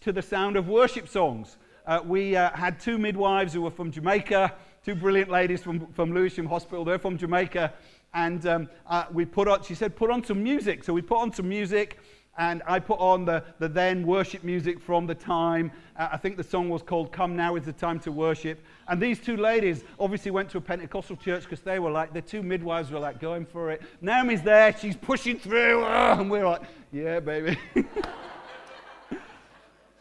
to 0.00 0.12
the 0.12 0.22
sound 0.22 0.56
of 0.56 0.68
worship 0.68 1.08
songs. 1.08 1.56
Uh, 1.86 2.00
we 2.04 2.36
uh, 2.36 2.50
had 2.50 2.78
two 2.78 2.98
midwives 2.98 3.54
who 3.54 3.62
were 3.62 3.70
from 3.70 3.90
Jamaica, 3.90 4.52
two 4.84 4.94
brilliant 4.94 5.30
ladies 5.30 5.62
from, 5.62 5.86
from 5.94 6.12
Lewisham 6.12 6.44
Hospital. 6.44 6.84
They're 6.84 6.98
from 6.98 7.16
Jamaica. 7.16 7.72
And 8.12 8.46
um, 8.46 8.68
uh, 8.86 9.04
we 9.10 9.24
put 9.24 9.48
on, 9.48 9.62
she 9.62 9.74
said, 9.74 9.96
put 9.96 10.10
on 10.10 10.22
some 10.22 10.42
music. 10.42 10.84
So 10.84 10.92
we 10.92 11.00
put 11.00 11.18
on 11.18 11.32
some 11.32 11.48
music 11.48 11.98
and 12.38 12.62
I 12.66 12.78
put 12.78 13.00
on 13.00 13.24
the, 13.24 13.42
the 13.58 13.68
then 13.68 14.06
worship 14.06 14.44
music 14.44 14.80
from 14.80 15.06
the 15.06 15.14
time. 15.14 15.72
Uh, 15.96 16.08
I 16.12 16.16
think 16.16 16.36
the 16.36 16.44
song 16.44 16.68
was 16.68 16.82
called 16.82 17.10
Come 17.10 17.34
Now 17.34 17.56
is 17.56 17.64
the 17.64 17.72
Time 17.72 17.98
to 18.00 18.12
Worship. 18.12 18.64
And 18.86 19.02
these 19.02 19.18
two 19.18 19.36
ladies 19.36 19.82
obviously 19.98 20.30
went 20.30 20.48
to 20.50 20.58
a 20.58 20.60
Pentecostal 20.60 21.16
church 21.16 21.42
because 21.42 21.60
they 21.60 21.80
were 21.80 21.90
like, 21.90 22.14
the 22.14 22.22
two 22.22 22.44
midwives 22.44 22.92
were 22.92 23.00
like 23.00 23.20
going 23.20 23.44
for 23.44 23.72
it. 23.72 23.82
Naomi's 24.00 24.42
there, 24.42 24.74
she's 24.78 24.96
pushing 24.96 25.36
through, 25.36 25.84
and 25.84 26.30
we're 26.30 26.46
like, 26.46 26.62
yeah, 26.92 27.18
baby. 27.18 27.58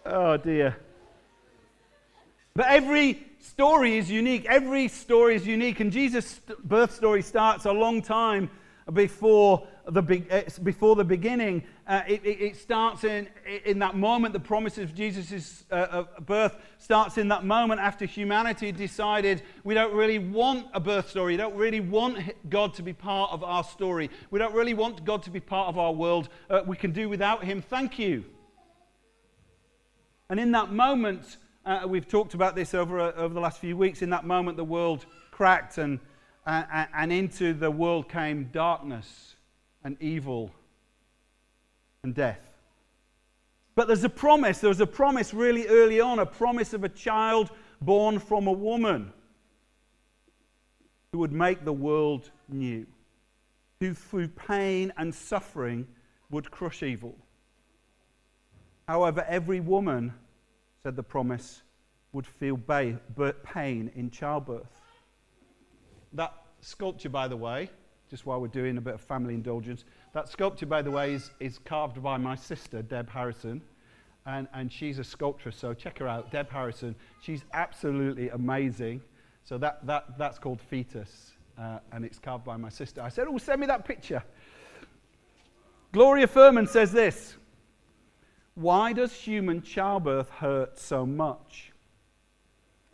oh, 0.05 0.37
dear. 0.37 0.77
But 2.55 2.67
every 2.67 3.25
story 3.39 3.97
is 3.97 4.11
unique. 4.11 4.45
Every 4.45 4.87
story 4.89 5.35
is 5.35 5.47
unique. 5.47 5.79
And 5.79 5.91
Jesus' 5.91 6.39
birth 6.63 6.93
story 6.93 7.23
starts 7.23 7.65
a 7.65 7.71
long 7.71 8.03
time 8.03 8.51
before 8.93 9.67
the, 9.87 10.01
before 10.63 10.95
the 10.95 11.03
beginning. 11.03 11.63
Uh, 11.87 12.01
it, 12.05 12.21
it, 12.25 12.57
starts 12.57 13.05
in, 13.05 13.29
in 13.63 13.79
that 13.79 13.95
moment, 13.95 14.33
the 14.33 14.39
promise 14.39 14.77
of 14.77 14.93
Jesus' 14.93 15.63
uh, 15.71 16.03
birth 16.19 16.57
starts 16.79 17.17
in 17.17 17.29
that 17.29 17.45
moment 17.45 17.79
after 17.79 18.03
humanity 18.03 18.73
decided 18.73 19.41
we 19.63 19.73
don't 19.73 19.93
really 19.93 20.19
want 20.19 20.67
a 20.73 20.81
birth 20.81 21.09
story. 21.09 21.33
We 21.33 21.37
don't 21.37 21.55
really 21.55 21.79
want 21.79 22.19
God 22.49 22.73
to 22.73 22.83
be 22.83 22.91
part 22.91 23.31
of 23.31 23.41
our 23.41 23.63
story. 23.63 24.09
We 24.31 24.37
don't 24.37 24.53
really 24.53 24.73
want 24.73 25.05
God 25.05 25.23
to 25.23 25.29
be 25.29 25.39
part 25.39 25.69
of 25.69 25.77
our 25.77 25.93
world. 25.93 26.27
Uh, 26.49 26.61
we 26.65 26.75
can 26.75 26.91
do 26.91 27.07
without 27.07 27.45
Him. 27.45 27.61
Thank 27.61 27.97
you. 27.97 28.25
And 30.29 30.41
in 30.41 30.51
that 30.51 30.73
moment, 30.73 31.37
uh, 31.65 31.85
we've 31.87 32.07
talked 32.07 32.33
about 32.33 32.53
this 32.53 32.73
over, 32.73 32.99
uh, 32.99 33.13
over 33.13 33.33
the 33.33 33.39
last 33.39 33.61
few 33.61 33.77
weeks. 33.77 34.01
In 34.01 34.09
that 34.09 34.25
moment, 34.25 34.57
the 34.57 34.65
world 34.65 35.05
cracked 35.31 35.77
and, 35.77 36.01
and 36.45 37.13
into 37.13 37.53
the 37.53 37.71
world 37.71 38.09
came 38.09 38.49
darkness 38.51 39.35
and 39.85 39.95
evil 40.01 40.51
and 42.03 42.13
death. 42.13 42.39
But 43.75 43.87
there's 43.87 44.03
a 44.03 44.09
promise. 44.09 44.59
There 44.59 44.69
was 44.69 44.81
a 44.81 44.87
promise 44.87 45.33
really 45.33 45.67
early 45.67 45.99
on 45.99 46.19
a 46.19 46.25
promise 46.25 46.73
of 46.73 46.83
a 46.83 46.89
child 46.89 47.51
born 47.79 48.19
from 48.19 48.47
a 48.47 48.51
woman 48.51 49.13
who 51.11 51.19
would 51.19 51.31
make 51.31 51.63
the 51.63 51.73
world 51.73 52.31
new, 52.49 52.85
who 53.79 53.93
through 53.93 54.29
pain 54.29 54.91
and 54.97 55.13
suffering 55.13 55.87
would 56.29 56.49
crush 56.49 56.81
evil. 56.83 57.15
However, 58.87 59.25
every 59.27 59.59
woman, 59.59 60.13
said 60.81 60.95
the 60.95 61.03
promise, 61.03 61.61
would 62.13 62.25
feel 62.25 62.57
pain 62.57 63.91
in 63.95 64.09
childbirth. 64.09 64.81
That 66.13 66.33
sculpture, 66.61 67.09
by 67.09 67.27
the 67.27 67.37
way, 67.37 67.69
just 68.09 68.25
while 68.25 68.39
we're 68.39 68.47
doing 68.47 68.77
a 68.77 68.81
bit 68.81 68.93
of 68.93 69.01
family 69.01 69.33
indulgence, 69.33 69.83
that 70.13 70.29
sculpture, 70.29 70.65
by 70.65 70.81
the 70.81 70.91
way, 70.91 71.13
is, 71.13 71.31
is 71.39 71.59
carved 71.59 72.01
by 72.01 72.17
my 72.17 72.35
sister, 72.35 72.81
Deb 72.81 73.09
Harrison. 73.09 73.61
And, 74.25 74.47
and 74.53 74.71
she's 74.71 74.99
a 74.99 75.03
sculptress, 75.03 75.55
so 75.55 75.73
check 75.73 75.99
her 75.99 76.07
out, 76.07 76.31
Deb 76.31 76.49
Harrison. 76.49 76.95
She's 77.21 77.43
absolutely 77.53 78.29
amazing. 78.29 79.01
So 79.43 79.57
that, 79.59 79.85
that, 79.87 80.17
that's 80.17 80.37
called 80.37 80.59
Fetus, 80.61 81.31
uh, 81.57 81.79
and 81.93 82.03
it's 82.03 82.19
carved 82.19 82.43
by 82.43 82.57
my 82.57 82.69
sister. 82.69 83.01
I 83.01 83.09
said, 83.09 83.27
Oh, 83.29 83.37
send 83.37 83.61
me 83.61 83.67
that 83.67 83.85
picture. 83.85 84.21
Gloria 85.93 86.27
Furman 86.27 86.67
says 86.67 86.91
this 86.91 87.37
Why 88.55 88.91
does 88.91 89.13
human 89.13 89.61
childbirth 89.61 90.29
hurt 90.29 90.77
so 90.77 91.05
much? 91.05 91.71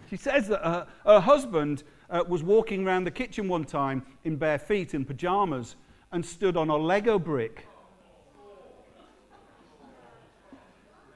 She 0.09 0.17
says 0.17 0.47
that 0.49 0.63
her, 0.63 0.87
her 1.05 1.19
husband 1.19 1.83
uh, 2.13 2.23
was 2.27 2.43
walking 2.43 2.87
around 2.87 3.03
the 3.03 3.11
kitchen 3.11 3.49
one 3.49 3.65
time 3.65 4.05
in 4.23 4.37
bare 4.37 4.59
feet 4.59 4.93
in 4.93 5.03
pajamas 5.03 5.75
and 6.11 6.23
stood 6.25 6.55
on 6.55 6.69
a 6.69 6.77
Lego 6.77 7.17
brick. 7.17 7.65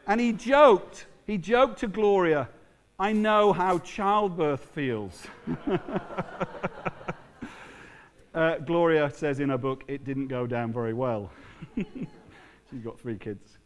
And 0.08 0.20
he 0.20 0.34
joked, 0.34 1.06
he 1.26 1.38
joked 1.38 1.80
to 1.80 1.88
Gloria, 1.88 2.50
I 3.00 3.14
know 3.14 3.54
how 3.54 3.78
childbirth 3.80 4.66
feels. 4.74 5.28
uh, 8.34 8.58
Gloria 8.66 9.12
says 9.12 9.40
in 9.40 9.50
her 9.50 9.58
book, 9.58 9.84
it 9.88 10.04
didn't 10.04 10.28
go 10.28 10.48
down 10.48 10.74
very 10.74 10.94
well. 10.94 11.30
She's 11.76 12.82
got 12.84 13.00
three 13.00 13.18
kids. 13.18 13.60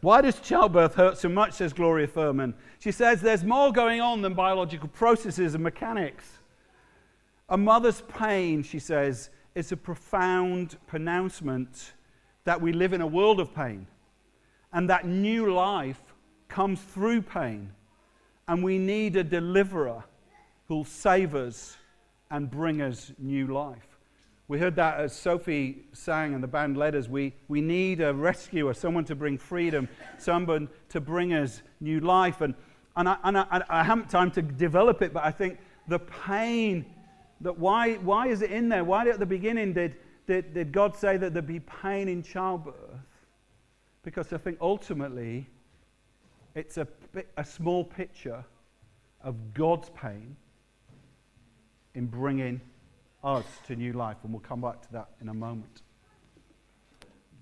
Why 0.00 0.20
does 0.20 0.38
childbirth 0.40 0.94
hurt 0.94 1.18
so 1.18 1.28
much, 1.28 1.54
says 1.54 1.72
Gloria 1.72 2.06
Furman? 2.06 2.54
She 2.78 2.92
says 2.92 3.20
there's 3.20 3.42
more 3.42 3.72
going 3.72 4.00
on 4.00 4.22
than 4.22 4.34
biological 4.34 4.88
processes 4.88 5.54
and 5.54 5.64
mechanics. 5.64 6.38
A 7.48 7.56
mother's 7.56 8.02
pain, 8.02 8.62
she 8.62 8.78
says, 8.78 9.30
is 9.54 9.72
a 9.72 9.76
profound 9.76 10.76
pronouncement 10.86 11.94
that 12.44 12.60
we 12.60 12.72
live 12.72 12.92
in 12.92 13.00
a 13.00 13.06
world 13.06 13.40
of 13.40 13.54
pain 13.54 13.86
and 14.72 14.88
that 14.88 15.06
new 15.06 15.52
life 15.52 16.00
comes 16.48 16.80
through 16.80 17.22
pain. 17.22 17.72
And 18.46 18.62
we 18.62 18.78
need 18.78 19.16
a 19.16 19.24
deliverer 19.24 20.04
who'll 20.68 20.84
save 20.84 21.34
us 21.34 21.76
and 22.30 22.50
bring 22.50 22.80
us 22.80 23.12
new 23.18 23.46
life. 23.46 23.87
We 24.48 24.58
heard 24.58 24.76
that 24.76 24.98
as 24.98 25.14
Sophie 25.14 25.84
sang 25.92 26.32
and 26.32 26.42
the 26.42 26.48
band 26.48 26.78
led 26.78 26.94
us. 26.94 27.06
We, 27.06 27.34
we 27.48 27.60
need 27.60 28.00
a 28.00 28.14
rescuer, 28.14 28.72
someone 28.72 29.04
to 29.04 29.14
bring 29.14 29.36
freedom, 29.36 29.90
someone 30.16 30.68
to 30.88 31.02
bring 31.02 31.34
us 31.34 31.60
new 31.80 32.00
life. 32.00 32.40
And, 32.40 32.54
and, 32.96 33.10
I, 33.10 33.16
and 33.24 33.36
I, 33.36 33.62
I 33.68 33.84
haven't 33.84 34.08
time 34.08 34.30
to 34.32 34.42
develop 34.42 35.02
it, 35.02 35.12
but 35.12 35.22
I 35.22 35.30
think 35.30 35.58
the 35.86 35.98
pain 35.98 36.86
that 37.42 37.58
why, 37.58 37.96
why 37.96 38.28
is 38.28 38.40
it 38.40 38.50
in 38.50 38.70
there? 38.70 38.84
Why 38.84 39.06
at 39.06 39.18
the 39.18 39.26
beginning 39.26 39.74
did, 39.74 39.96
did, 40.26 40.54
did 40.54 40.72
God 40.72 40.96
say 40.96 41.18
that 41.18 41.34
there'd 41.34 41.46
be 41.46 41.60
pain 41.60 42.08
in 42.08 42.22
childbirth? 42.22 42.74
Because 44.02 44.32
I 44.32 44.38
think 44.38 44.56
ultimately 44.62 45.46
it's 46.54 46.78
a, 46.78 46.88
a 47.36 47.44
small 47.44 47.84
picture 47.84 48.42
of 49.22 49.52
God's 49.52 49.90
pain 49.90 50.36
in 51.94 52.06
bringing 52.06 52.62
us 53.22 53.44
to 53.66 53.76
new 53.76 53.92
life, 53.92 54.16
and 54.22 54.32
we'll 54.32 54.40
come 54.40 54.60
back 54.60 54.82
to 54.82 54.92
that 54.92 55.08
in 55.20 55.28
a 55.28 55.34
moment. 55.34 55.82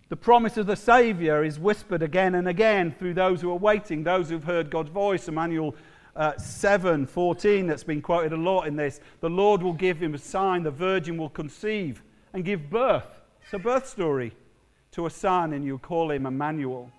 The 0.09 0.17
promise 0.17 0.57
of 0.57 0.67
the 0.67 0.77
Saviour 0.77 1.45
is 1.45 1.59
whispered 1.59 2.03
again 2.03 2.37
and 2.37 2.47
again 2.47 2.95
through 2.97 3.15
those 3.15 3.41
who 3.41 3.51
are 3.51 3.59
waiting, 3.59 4.05
those 4.05 4.31
who've 4.31 4.45
heard 4.45 4.71
God's 4.71 4.91
voice. 4.91 5.27
Emmanuel 5.27 5.75
uh, 6.15 6.39
7 6.39 7.07
14, 7.07 7.67
that's 7.67 7.85
been 7.85 8.01
quoted 8.01 8.33
a 8.33 8.37
lot 8.37 8.69
in 8.69 8.77
this. 8.77 9.01
The 9.21 9.29
Lord 9.29 9.63
will 9.63 9.73
give 9.73 9.99
him 9.99 10.15
a 10.15 10.19
sign, 10.19 10.63
the 10.63 10.71
virgin 10.71 11.17
will 11.17 11.29
conceive 11.29 12.03
and 12.33 12.45
give 12.45 12.71
birth. 12.71 13.21
It's 13.43 13.53
a 13.53 13.59
birth 13.59 13.89
story 13.89 14.33
to 14.93 15.07
a 15.07 15.11
son, 15.11 15.53
and 15.53 15.65
you'll 15.65 15.79
call 15.79 16.11
him 16.11 16.25
Emmanuel. 16.25 16.91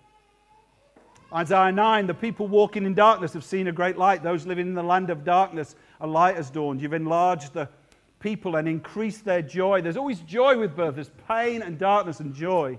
Isaiah 1.34 1.72
9, 1.72 2.08
the 2.08 2.14
people 2.14 2.48
walking 2.48 2.86
in 2.86 2.94
darkness 2.94 3.34
have 3.34 3.44
seen 3.44 3.68
a 3.68 3.72
great 3.72 3.98
light. 3.98 4.24
Those 4.24 4.46
living 4.46 4.68
in 4.68 4.74
the 4.74 4.84
land 4.84 5.10
of 5.10 5.24
darkness, 5.24 5.76
a 6.00 6.08
light 6.08 6.36
has 6.36 6.50
dawned. 6.50 6.82
You've 6.82 6.94
enlarged 6.94 7.54
the 7.54 7.70
people 8.28 8.58
and 8.58 8.68
increase 8.68 9.20
their 9.20 9.42
joy. 9.42 9.82
There's 9.82 9.96
always 9.96 10.20
joy 10.20 10.58
with 10.58 10.76
birth, 10.76 10.96
there's 10.96 11.12
pain 11.30 11.62
and 11.62 11.80
darkness 11.80 12.20
and 12.20 12.34
joy. 12.34 12.78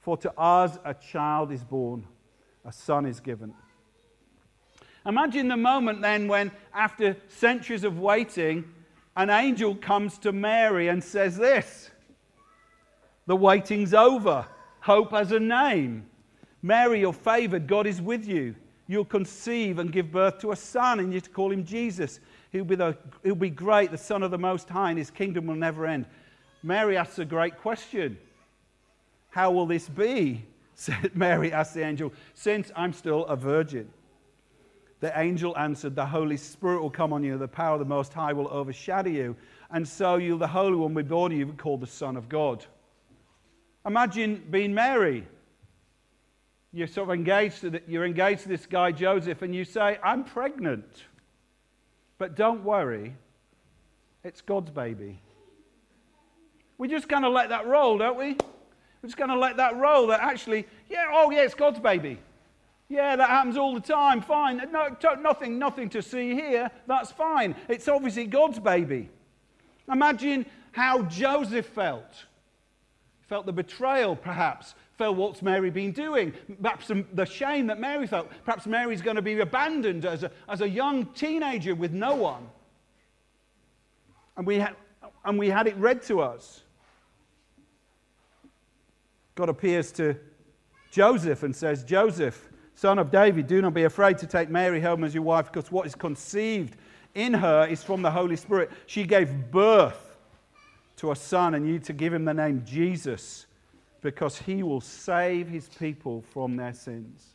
For 0.00 0.16
to 0.18 0.32
us 0.36 0.76
a 0.84 0.92
child 0.92 1.52
is 1.52 1.62
born, 1.62 2.04
a 2.64 2.72
son 2.72 3.06
is 3.06 3.20
given. 3.20 3.54
Imagine 5.04 5.46
the 5.46 5.56
moment 5.56 6.02
then 6.02 6.26
when, 6.26 6.50
after 6.74 7.16
centuries 7.28 7.84
of 7.84 8.00
waiting, 8.00 8.64
an 9.16 9.30
angel 9.30 9.76
comes 9.76 10.18
to 10.18 10.32
Mary 10.32 10.88
and 10.88 11.02
says 11.02 11.36
this 11.36 11.90
The 13.26 13.36
waiting's 13.36 13.94
over. 13.94 14.46
Hope 14.80 15.12
has 15.12 15.30
a 15.30 15.38
name. 15.38 16.06
Mary, 16.60 17.00
you're 17.00 17.12
favored. 17.12 17.68
God 17.68 17.86
is 17.86 18.02
with 18.02 18.26
you. 18.26 18.56
You'll 18.88 19.04
conceive 19.04 19.78
and 19.78 19.92
give 19.92 20.10
birth 20.10 20.38
to 20.40 20.50
a 20.50 20.56
son, 20.56 20.98
and 20.98 21.12
you're 21.12 21.20
to 21.20 21.30
call 21.30 21.52
him 21.52 21.64
Jesus. 21.64 22.18
He'll 22.56 22.64
be, 22.64 22.76
the, 22.76 22.96
he'll 23.22 23.34
be 23.34 23.50
great, 23.50 23.90
the 23.90 23.98
Son 23.98 24.22
of 24.22 24.30
the 24.30 24.38
Most 24.38 24.70
High, 24.70 24.88
and 24.88 24.98
his 24.98 25.10
kingdom 25.10 25.46
will 25.46 25.56
never 25.56 25.84
end. 25.84 26.06
Mary 26.62 26.96
asks 26.96 27.18
a 27.18 27.24
great 27.26 27.58
question 27.58 28.16
How 29.28 29.50
will 29.50 29.66
this 29.66 29.90
be? 29.90 30.42
said 30.74 31.14
Mary 31.14 31.52
asked 31.52 31.74
the 31.74 31.84
angel, 31.84 32.14
Since 32.32 32.72
I'm 32.74 32.94
still 32.94 33.26
a 33.26 33.36
virgin. 33.36 33.90
The 35.00 35.12
angel 35.20 35.54
answered, 35.58 35.94
The 35.94 36.06
Holy 36.06 36.38
Spirit 36.38 36.80
will 36.80 36.88
come 36.88 37.12
on 37.12 37.22
you, 37.22 37.36
the 37.36 37.46
power 37.46 37.74
of 37.74 37.80
the 37.80 37.84
Most 37.84 38.14
High 38.14 38.32
will 38.32 38.48
overshadow 38.48 39.10
you, 39.10 39.36
and 39.70 39.86
so 39.86 40.16
you, 40.16 40.38
the 40.38 40.46
Holy 40.46 40.76
One, 40.76 40.94
will 40.94 41.02
be 41.02 41.08
born 41.08 41.32
you 41.32 41.44
will 41.44 41.52
be 41.52 41.58
called 41.58 41.82
the 41.82 41.86
Son 41.86 42.16
of 42.16 42.26
God. 42.26 42.64
Imagine 43.84 44.42
being 44.50 44.72
Mary. 44.72 45.28
You're 46.72 46.86
sort 46.86 47.10
of 47.10 47.14
engaged 47.14 47.60
to 47.60 47.70
the, 47.70 47.82
you're 47.86 48.06
engaged 48.06 48.44
to 48.44 48.48
this 48.48 48.64
guy 48.64 48.92
Joseph, 48.92 49.42
and 49.42 49.54
you 49.54 49.66
say, 49.66 49.98
"I'm 50.02 50.24
pregnant," 50.24 51.04
but 52.18 52.34
don't 52.34 52.64
worry, 52.64 53.14
it's 54.24 54.40
God's 54.40 54.70
baby. 54.70 55.20
We 56.78 56.88
just 56.88 57.08
kind 57.08 57.24
of 57.24 57.32
let 57.32 57.48
that 57.50 57.66
roll, 57.66 57.98
don't 57.98 58.18
we? 58.18 58.36
We're 59.02 59.08
just 59.08 59.16
going 59.16 59.30
to 59.30 59.38
let 59.38 59.56
that 59.58 59.76
roll. 59.76 60.08
That 60.08 60.20
actually, 60.20 60.66
yeah, 60.90 61.06
oh 61.12 61.30
yeah, 61.30 61.42
it's 61.42 61.54
God's 61.54 61.80
baby. 61.80 62.18
Yeah, 62.88 63.16
that 63.16 63.28
happens 63.28 63.56
all 63.56 63.74
the 63.74 63.80
time. 63.80 64.20
Fine. 64.20 64.62
No, 64.70 64.96
nothing, 65.20 65.58
nothing 65.58 65.88
to 65.90 66.02
see 66.02 66.34
here. 66.34 66.70
That's 66.86 67.10
fine. 67.10 67.56
It's 67.68 67.88
obviously 67.88 68.26
God's 68.26 68.58
baby. 68.58 69.08
Imagine 69.90 70.46
how 70.72 71.02
Joseph 71.02 71.66
felt. 71.66 72.26
Felt 73.28 73.46
the 73.46 73.52
betrayal, 73.52 74.14
perhaps. 74.14 74.74
Felt 74.96 75.16
what's 75.16 75.42
Mary 75.42 75.70
been 75.70 75.92
doing. 75.92 76.32
Perhaps 76.62 76.90
the 77.12 77.26
shame 77.26 77.66
that 77.66 77.78
Mary 77.78 78.06
felt. 78.06 78.30
Perhaps 78.44 78.66
Mary's 78.66 79.02
going 79.02 79.16
to 79.16 79.22
be 79.22 79.38
abandoned 79.40 80.06
as 80.06 80.22
a, 80.22 80.30
as 80.48 80.62
a 80.62 80.68
young 80.68 81.04
teenager 81.06 81.74
with 81.74 81.92
no 81.92 82.14
one. 82.14 82.48
And 84.36 84.46
we, 84.46 84.58
had, 84.58 84.74
and 85.24 85.38
we 85.38 85.48
had 85.48 85.66
it 85.66 85.76
read 85.76 86.02
to 86.04 86.20
us. 86.20 86.62
God 89.34 89.50
appears 89.50 89.92
to 89.92 90.16
Joseph 90.90 91.42
and 91.42 91.54
says, 91.54 91.84
Joseph, 91.84 92.48
son 92.74 92.98
of 92.98 93.10
David, 93.10 93.46
do 93.46 93.60
not 93.60 93.74
be 93.74 93.84
afraid 93.84 94.16
to 94.18 94.26
take 94.26 94.48
Mary 94.48 94.80
home 94.80 95.04
as 95.04 95.12
your 95.12 95.22
wife, 95.22 95.52
because 95.52 95.70
what 95.70 95.86
is 95.86 95.94
conceived 95.94 96.76
in 97.14 97.34
her 97.34 97.66
is 97.66 97.82
from 97.82 98.00
the 98.00 98.10
Holy 98.10 98.36
Spirit. 98.36 98.70
She 98.86 99.04
gave 99.04 99.50
birth 99.50 100.16
to 100.96 101.12
a 101.12 101.16
son, 101.16 101.54
and 101.54 101.68
you 101.68 101.78
to 101.80 101.92
give 101.92 102.14
him 102.14 102.24
the 102.24 102.32
name 102.32 102.62
Jesus, 102.64 103.45
because 104.06 104.38
he 104.38 104.62
will 104.62 104.80
save 104.80 105.48
his 105.48 105.68
people 105.68 106.22
from 106.32 106.54
their 106.54 106.72
sins. 106.72 107.26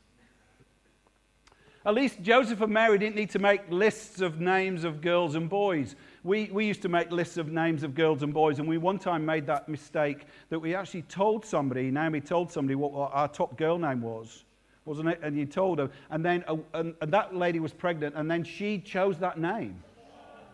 At 1.86 1.96
least 1.96 2.22
Joseph 2.22 2.62
and 2.62 2.72
Mary 2.72 2.98
didn't 2.98 3.18
need 3.18 3.30
to 3.32 3.40
make 3.40 3.70
lists 3.70 4.22
of 4.22 4.40
names 4.40 4.86
of 4.86 5.01
girls 5.01 5.36
and 5.36 5.50
boys. 5.50 5.98
We, 6.24 6.46
we 6.46 6.66
used 6.66 6.82
to 6.84 6.88
make 6.88 7.12
lists 7.12 7.36
of 7.36 7.51
names 7.51 7.84
of 7.84 7.94
girls 7.94 8.24
and 8.24 8.34
boys, 8.34 8.60
and 8.60 8.70
we 8.70 8.78
one 8.78 9.00
time 9.00 9.25
made 9.25 9.46
that 9.48 9.68
mistake 9.68 10.20
that 10.48 10.60
we 10.60 10.74
actually 10.74 11.01
told 11.01 11.46
somebody, 11.46 11.92
Naomi 11.92 12.22
told 12.22 12.50
somebody 12.50 12.75
what 12.75 13.12
our 13.12 13.28
top 13.28 13.58
girl 13.58 13.78
name 13.78 14.01
was 14.01 14.46
wasn't 14.84 15.08
it? 15.08 15.20
And 15.22 15.38
you 15.38 15.46
told 15.46 15.78
her. 15.78 15.92
And 16.10 16.25
then 16.25 16.44
uh, 16.48 16.58
and, 16.74 16.96
and 17.01 17.13
that 17.13 17.36
lady 17.36 17.60
was 17.60 17.72
pregnant, 17.72 18.16
and 18.16 18.30
then 18.30 18.44
she 18.44 18.80
chose 18.80 19.20
that 19.20 19.38
name. 19.38 19.84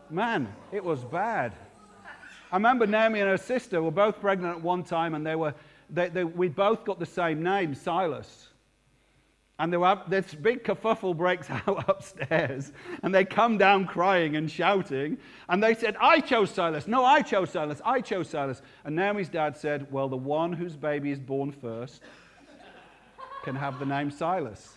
Man, 0.09 0.53
it 0.73 0.83
was 0.83 1.05
bad. 1.05 1.53
I 2.51 2.55
remember 2.55 2.87
Naomi 2.87 3.19
and 3.19 3.29
her 3.29 3.37
sister 3.37 3.81
were 3.81 3.91
both 3.91 4.21
pregnant 4.21 4.57
at 4.57 4.61
one 4.61 4.83
time, 4.83 5.15
and 5.15 5.25
they 5.25 5.35
were, 5.35 5.53
they, 5.89 6.09
they, 6.09 6.23
we 6.23 6.49
both 6.49 6.85
got 6.85 6.99
the 6.99 7.05
same 7.05 7.43
name, 7.43 7.73
Silas. 7.73 8.49
And 9.59 9.73
there 9.73 9.79
were, 9.79 9.99
this 10.07 10.35
big 10.35 10.63
kerfuffle 10.63 11.17
breaks 11.17 11.49
out 11.67 11.89
upstairs, 11.89 12.71
and 13.01 13.13
they 13.13 13.25
come 13.25 13.57
down 13.57 13.87
crying 13.87 14.35
and 14.35 14.49
shouting. 14.49 15.17
And 15.49 15.63
they 15.63 15.73
said, 15.73 15.95
I 15.99 16.19
chose 16.19 16.51
Silas. 16.51 16.87
No, 16.87 17.03
I 17.03 17.21
chose 17.21 17.49
Silas. 17.49 17.81
I 17.83 18.01
chose 18.01 18.29
Silas. 18.29 18.61
And 18.83 18.95
Naomi's 18.95 19.29
dad 19.29 19.57
said, 19.57 19.91
Well, 19.91 20.09
the 20.09 20.17
one 20.17 20.53
whose 20.53 20.75
baby 20.75 21.11
is 21.11 21.19
born 21.19 21.51
first 21.51 22.01
can 23.43 23.55
have 23.55 23.79
the 23.79 23.85
name 23.85 24.11
Silas. 24.11 24.73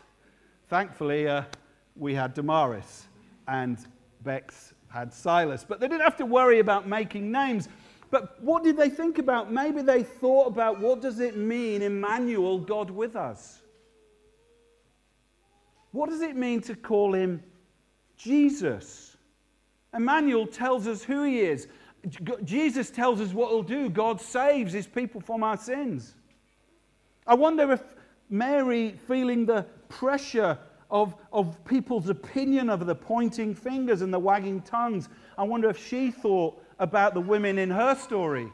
Thankfully, 0.68 1.28
uh, 1.28 1.42
we 1.96 2.14
had 2.14 2.32
Damaris, 2.32 3.08
and 3.48 3.78
Bex 4.22 4.72
had 4.88 5.12
Silas. 5.12 5.64
But 5.68 5.80
they 5.80 5.88
didn't 5.88 6.02
have 6.02 6.16
to 6.16 6.26
worry 6.26 6.60
about 6.60 6.88
making 6.88 7.30
names. 7.30 7.68
But 8.10 8.42
what 8.42 8.64
did 8.64 8.76
they 8.76 8.90
think 8.90 9.18
about? 9.18 9.52
Maybe 9.52 9.82
they 9.82 10.02
thought 10.02 10.49
about 10.49 10.80
what 10.80 11.00
does 11.00 11.20
it 11.20 11.36
mean, 11.36 11.82
Emmanuel, 11.82 12.58
God 12.58 12.90
with 12.90 13.14
us? 13.14 13.60
What 15.92 16.10
does 16.10 16.20
it 16.20 16.36
mean 16.36 16.60
to 16.62 16.75
call 16.75 17.14
him 17.14 17.42
Jesus? 18.16 19.16
Emmanuel 19.94 20.46
tells 20.46 20.86
us 20.86 21.02
who 21.02 21.25
he 21.25 21.40
is. 21.40 21.68
Jesus 22.44 22.90
tells 22.90 23.20
us 23.20 23.32
what 23.32 23.50
he'll 23.50 23.62
do. 23.62 23.90
God 23.90 24.20
saves 24.20 24.73
his 24.73 24.86
people 24.86 25.20
from 25.20 25.42
our 25.42 25.56
sins. 25.56 26.14
I 27.26 27.34
wonder 27.34 27.73
if 27.73 27.82
Mary 28.28 28.92
feeling 29.06 29.44
the 29.46 29.66
pressure 29.88 30.58
of, 30.90 31.14
of 31.32 31.62
people's 31.64 32.08
opinion 32.08 32.70
of 32.70 32.86
the 32.86 32.94
pointing 32.94 33.54
fingers 33.54 34.02
and 34.02 34.12
the 34.12 34.18
wagging 34.18 34.62
tongues. 34.62 35.08
I 35.36 35.44
wonder 35.44 35.68
if 35.68 35.84
she 35.84 36.10
thought 36.10 36.62
about 36.80 37.14
the 37.14 37.21
women 37.21 37.58
in 37.58 37.71
her 37.71 37.95
story. 37.95 38.50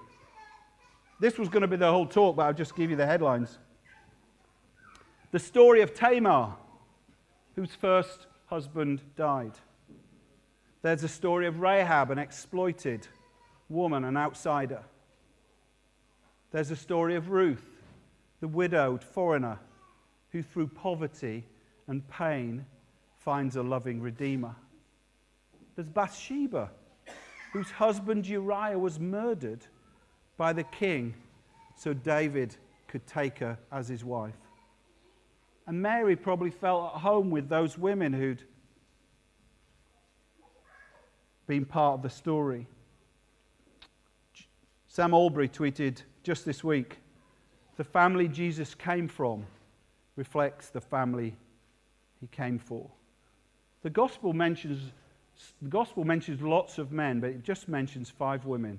This 1.20 1.38
was 1.38 1.48
going 1.48 1.62
to 1.62 1.68
be 1.68 1.76
the 1.76 1.90
whole 1.90 2.06
talk, 2.06 2.36
but 2.36 2.42
I'll 2.42 2.52
just 2.52 2.76
give 2.76 2.90
you 2.90 2.96
the 2.96 3.06
headlines. 3.06 3.56
The 5.30 5.38
story 5.38 5.80
of 5.80 5.94
Tamar, 5.94 6.52
whose 7.54 7.74
first 7.74 8.26
husband 8.46 9.00
died. 9.16 9.52
There's 10.82 11.04
a 11.04 11.08
story 11.08 11.46
of 11.46 11.60
Rahab, 11.60 12.10
an 12.10 12.18
exploited 12.18 13.06
woman, 13.68 14.04
an 14.04 14.16
outsider. 14.16 14.82
There's 16.50 16.70
a 16.70 16.76
story 16.76 17.14
of 17.16 17.30
Ruth, 17.30 17.64
the 18.40 18.48
widowed 18.48 19.02
foreigner 19.02 19.58
who, 20.30 20.42
through 20.42 20.68
poverty 20.68 21.44
and 21.86 22.06
pain, 22.08 22.66
finds 23.16 23.56
a 23.56 23.62
loving 23.62 24.00
Redeemer. 24.00 24.54
There's 25.74 25.88
Bathsheba, 25.88 26.70
whose 27.52 27.70
husband 27.70 28.26
Uriah 28.26 28.78
was 28.78 28.98
murdered 29.00 29.66
by 30.36 30.52
the 30.52 30.64
king 30.64 31.14
so 31.76 31.92
David 31.92 32.56
could 32.88 33.06
take 33.06 33.38
her 33.38 33.58
as 33.72 33.88
his 33.88 34.04
wife. 34.04 34.34
And 35.66 35.82
Mary 35.82 36.16
probably 36.16 36.50
felt 36.50 36.94
at 36.94 37.00
home 37.00 37.30
with 37.30 37.48
those 37.48 37.76
women 37.76 38.12
who'd 38.12 38.42
been 41.46 41.64
part 41.64 41.94
of 41.94 42.02
the 42.02 42.10
story. 42.10 42.66
Sam 44.88 45.12
Allberry 45.12 45.48
tweeted 45.48 46.02
just 46.22 46.44
this 46.44 46.64
week 46.64 46.98
the 47.76 47.84
family 47.84 48.28
Jesus 48.28 48.74
came 48.74 49.08
from 49.08 49.44
reflects 50.16 50.70
the 50.70 50.80
family 50.80 51.36
he 52.20 52.26
came 52.28 52.58
for. 52.58 52.88
The 53.82 53.90
gospel 53.90 54.32
mentions, 54.32 54.92
the 55.62 55.68
gospel 55.68 56.04
mentions 56.04 56.40
lots 56.40 56.78
of 56.78 56.92
men, 56.92 57.20
but 57.20 57.30
it 57.30 57.42
just 57.42 57.68
mentions 57.68 58.10
five 58.10 58.44
women. 58.44 58.78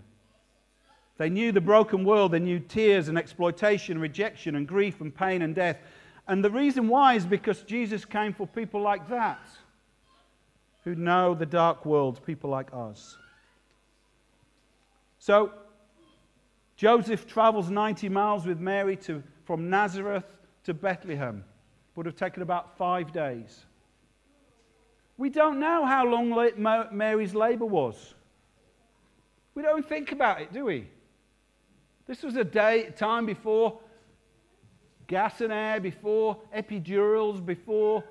They 1.18 1.30
knew 1.30 1.52
the 1.52 1.62
broken 1.62 2.06
world, 2.06 2.32
they 2.32 2.40
knew 2.40 2.60
tears 2.60 3.08
and 3.08 3.18
exploitation, 3.18 4.00
rejection 4.00 4.56
and 4.56 4.68
grief 4.68 5.02
and 5.02 5.14
pain 5.14 5.42
and 5.42 5.56
death. 5.56 5.78
And 6.28 6.44
the 6.44 6.52
reason 6.52 6.88
why 6.88 7.16
is 7.16 7.26
because 7.26 7.62
Jesus 7.64 8.06
came 8.06 8.34
for 8.34 8.46
people 8.46 8.82
like 8.82 9.10
that, 9.10 9.40
who 10.84 10.96
know 10.96 11.34
the 11.34 11.46
dark 11.46 11.86
world, 11.86 12.22
people 12.26 12.50
like 12.50 12.70
us. 12.74 13.18
So, 15.20 15.52
Joseph 16.76 17.26
travels 17.26 17.70
90 17.70 18.08
miles 18.10 18.46
with 18.46 18.60
Mary 18.60 18.96
to, 18.98 19.24
from 19.46 19.70
Nazareth 19.70 20.26
to 20.66 20.74
Bethlehem. 20.74 21.44
Would 21.96 22.06
have 22.06 22.16
taken 22.16 22.44
about 22.44 22.78
five 22.78 23.12
days. 23.12 23.66
We 25.18 25.30
don't 25.30 25.60
know 25.60 25.86
how 25.86 26.06
long 26.06 26.30
Mary's 26.92 27.34
labor 27.34 27.66
was. 27.66 28.14
We 29.56 29.64
don't 29.64 29.88
think 29.88 30.12
about 30.12 30.42
it, 30.42 30.54
do 30.54 30.66
we? 30.66 30.88
This 32.06 32.24
was 32.24 32.36
a 32.36 32.44
day, 32.44 32.94
time 32.96 33.26
before 33.26 33.80
gas 35.08 35.42
and 35.42 35.52
air, 35.52 35.80
before 35.80 36.38
epidurals, 36.56 37.44
before 37.44 38.04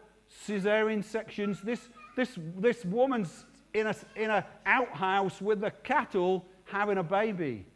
cesarean 0.47 1.05
sections. 1.05 1.61
This, 1.61 1.89
this, 2.17 2.37
this 2.59 2.85
woman's 2.85 3.47
in 3.77 3.87
an 3.87 3.95
in 4.17 4.31
a 4.31 4.45
outhouse 4.65 5.41
with 5.41 5.61
the 5.61 5.71
cattle 5.71 6.45
having 6.65 6.99
a 6.99 7.03
baby. 7.03 7.67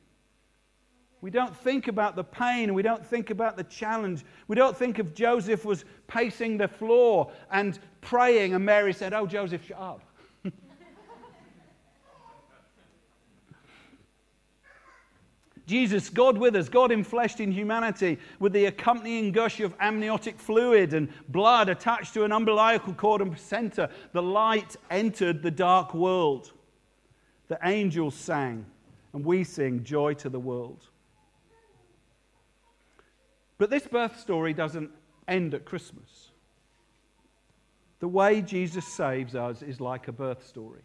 We 1.22 1.30
don't 1.30 1.54
think 1.54 1.88
about 1.88 2.16
the 2.16 2.24
pain. 2.24 2.72
We 2.72 2.82
don't 2.82 3.04
think 3.04 3.28
about 3.30 3.56
the 3.56 3.64
challenge. 3.64 4.24
We 4.48 4.56
don't 4.56 4.76
think 4.76 4.98
of 4.98 5.14
Joseph 5.14 5.64
was 5.66 5.84
pacing 6.06 6.56
the 6.56 6.68
floor 6.68 7.30
and 7.50 7.78
praying, 8.00 8.54
and 8.54 8.64
Mary 8.64 8.94
said, 8.94 9.12
Oh, 9.12 9.26
Joseph, 9.26 9.66
shut 9.66 9.78
up. 9.78 10.02
Jesus, 15.66 16.08
God 16.08 16.38
with 16.38 16.56
us, 16.56 16.70
God 16.70 16.90
enfleshed 16.90 17.40
in 17.40 17.52
humanity, 17.52 18.18
with 18.38 18.54
the 18.54 18.64
accompanying 18.64 19.30
gush 19.30 19.60
of 19.60 19.74
amniotic 19.78 20.38
fluid 20.38 20.94
and 20.94 21.10
blood 21.28 21.68
attached 21.68 22.14
to 22.14 22.24
an 22.24 22.32
umbilical 22.32 22.94
cord 22.94 23.20
and 23.20 23.30
placenta, 23.32 23.90
the 24.12 24.22
light 24.22 24.74
entered 24.90 25.42
the 25.42 25.50
dark 25.50 25.92
world. 25.92 26.52
The 27.48 27.58
angels 27.62 28.14
sang, 28.14 28.64
and 29.12 29.22
we 29.22 29.44
sing 29.44 29.84
joy 29.84 30.14
to 30.14 30.30
the 30.30 30.40
world. 30.40 30.86
But 33.60 33.68
this 33.68 33.86
birth 33.86 34.18
story 34.18 34.54
doesn't 34.54 34.90
end 35.28 35.52
at 35.52 35.66
Christmas. 35.66 36.30
The 37.98 38.08
way 38.08 38.40
Jesus 38.40 38.86
saves 38.86 39.34
us 39.34 39.60
is 39.60 39.82
like 39.82 40.08
a 40.08 40.12
birth 40.12 40.46
story. 40.46 40.80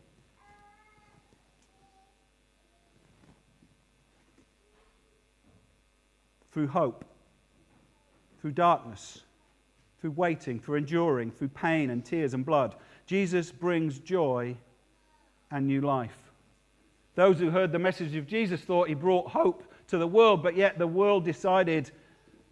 Through 6.51 6.67
hope, 6.67 7.05
through 8.41 8.51
darkness, 8.51 9.21
through 10.01 10.11
waiting, 10.11 10.59
through 10.59 10.75
enduring, 10.75 11.31
through 11.31 11.47
pain 11.47 11.91
and 11.91 12.03
tears 12.03 12.33
and 12.33 12.45
blood, 12.45 12.75
Jesus 13.05 13.53
brings 13.53 13.99
joy 13.99 14.57
and 15.49 15.65
new 15.65 15.79
life. 15.79 16.17
Those 17.15 17.39
who 17.39 17.51
heard 17.51 17.71
the 17.71 17.79
message 17.79 18.17
of 18.17 18.27
Jesus 18.27 18.59
thought 18.59 18.89
he 18.89 18.95
brought 18.95 19.29
hope 19.29 19.63
to 19.87 19.97
the 19.97 20.05
world, 20.05 20.43
but 20.43 20.57
yet 20.57 20.77
the 20.77 20.85
world 20.85 21.23
decided 21.23 21.91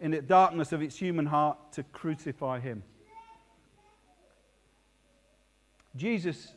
in 0.04 0.10
the 0.10 0.20
darkness 0.20 0.72
of 0.72 0.82
its 0.82 0.98
human 0.98 1.24
heart 1.24 1.56
to 1.72 1.82
crucify 1.82 2.60
him. 2.60 2.82
Jesus 5.96 6.52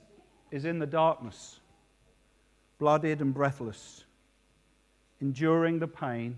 is 0.52 0.66
in 0.66 0.80
the 0.80 0.86
darkness, 0.86 1.62
blooded 2.78 3.22
and 3.22 3.34
breathless, 3.34 4.04
enduring 5.22 5.80
the 5.80 5.88
pain, 5.88 6.38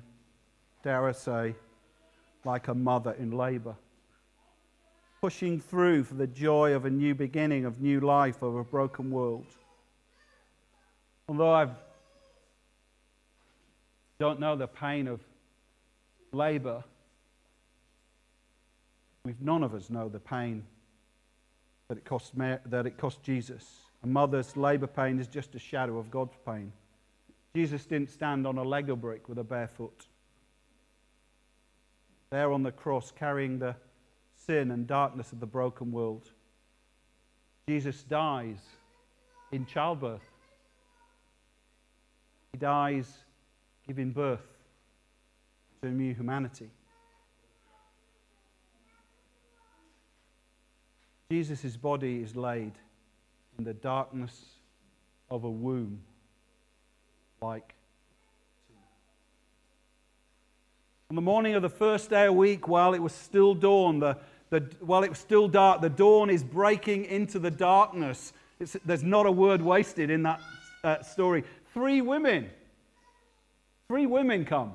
dare 0.84 1.08
I 1.08 1.14
say, 1.14 1.56
like 2.46 2.68
a 2.68 2.76
mother 2.76 3.14
in 3.14 3.32
labor, 3.32 3.74
pushing 5.20 5.60
through 5.60 6.04
for 6.04 6.14
the 6.14 6.28
joy 6.28 6.74
of 6.74 6.86
a 6.86 6.92
new 6.92 7.16
beginning, 7.16 7.66
of 7.66 7.82
new 7.82 8.02
life, 8.02 8.44
of 8.44 8.56
a 8.56 8.64
broken 8.64 9.10
world. 9.10 9.48
Although 11.28 11.54
I 11.54 11.70
don't 14.20 14.40
know 14.40 14.56
the 14.56 14.68
pain 14.68 15.08
of 15.08 15.22
labor, 16.32 16.84
We've, 19.30 19.42
none 19.42 19.62
of 19.62 19.76
us 19.76 19.92
know 19.92 20.10
the 20.10 20.18
pain 20.18 20.64
that 21.88 22.00
it 22.00 22.04
cost, 22.04 22.36
that 22.36 22.88
it 22.88 22.98
cost 22.98 23.22
Jesus. 23.22 23.64
A 24.02 24.08
mother's 24.08 24.58
labor 24.58 24.88
pain 24.88 25.20
is 25.20 25.28
just 25.28 25.54
a 25.54 25.60
shadow 25.60 26.00
of 26.00 26.10
God's 26.10 26.34
pain. 26.48 26.72
Jesus 27.56 27.86
didn't 27.86 28.10
stand 28.10 28.48
on 28.48 28.58
a 28.58 28.64
Lego 28.64 28.96
brick 28.96 29.30
with 29.30 29.38
a 29.38 29.44
bare 29.44 29.68
foot. 29.68 30.08
There 32.32 32.52
on 32.52 32.64
the 32.64 32.72
cross, 32.72 33.12
carrying 33.12 33.60
the 33.60 33.76
sin 34.48 34.72
and 34.72 34.88
darkness 34.88 35.32
of 35.32 35.40
the 35.40 35.46
broken 35.46 35.92
world. 35.92 36.32
Jesus 37.68 38.02
dies 38.02 38.58
in 39.52 39.68
childbirth. 39.68 40.28
He 42.54 42.58
dies 42.58 43.06
giving 43.86 44.10
birth 44.10 44.48
to 45.84 45.90
a 45.90 45.92
new 45.92 46.16
humanity. 46.16 46.72
Jesus' 51.32 51.78
body 51.78 52.24
is 52.24 52.36
laid 52.36 52.74
in 53.58 53.64
the 53.64 53.74
darkness 53.74 54.46
of 55.30 55.44
a 55.44 55.50
womb 55.50 56.02
like 57.42 57.76
On 61.12 61.16
the 61.16 61.22
morning 61.24 61.56
of 61.56 61.64
the 61.64 61.70
first 61.70 62.12
day 62.12 62.28
of 62.28 62.36
week, 62.36 62.68
while 62.68 62.94
it 62.94 63.00
was 63.00 63.14
still 63.14 63.56
dawn, 63.56 64.00
the, 64.00 64.16
the, 64.52 64.60
while 64.80 65.04
it 65.04 65.10
was 65.10 65.18
still 65.18 65.48
dark, 65.48 65.82
the 65.82 65.90
dawn 65.90 66.30
is 66.30 66.44
breaking 66.44 67.06
into 67.06 67.40
the 67.40 67.50
darkness. 67.50 68.32
It's, 68.60 68.78
there's 68.86 69.02
not 69.02 69.26
a 69.26 69.32
word 69.32 69.60
wasted 69.60 70.12
in 70.12 70.22
that 70.22 70.40
uh, 70.84 71.02
story. 71.02 71.46
Three 71.74 72.02
women, 72.02 72.52
three 73.88 74.06
women 74.06 74.46
come. 74.46 74.74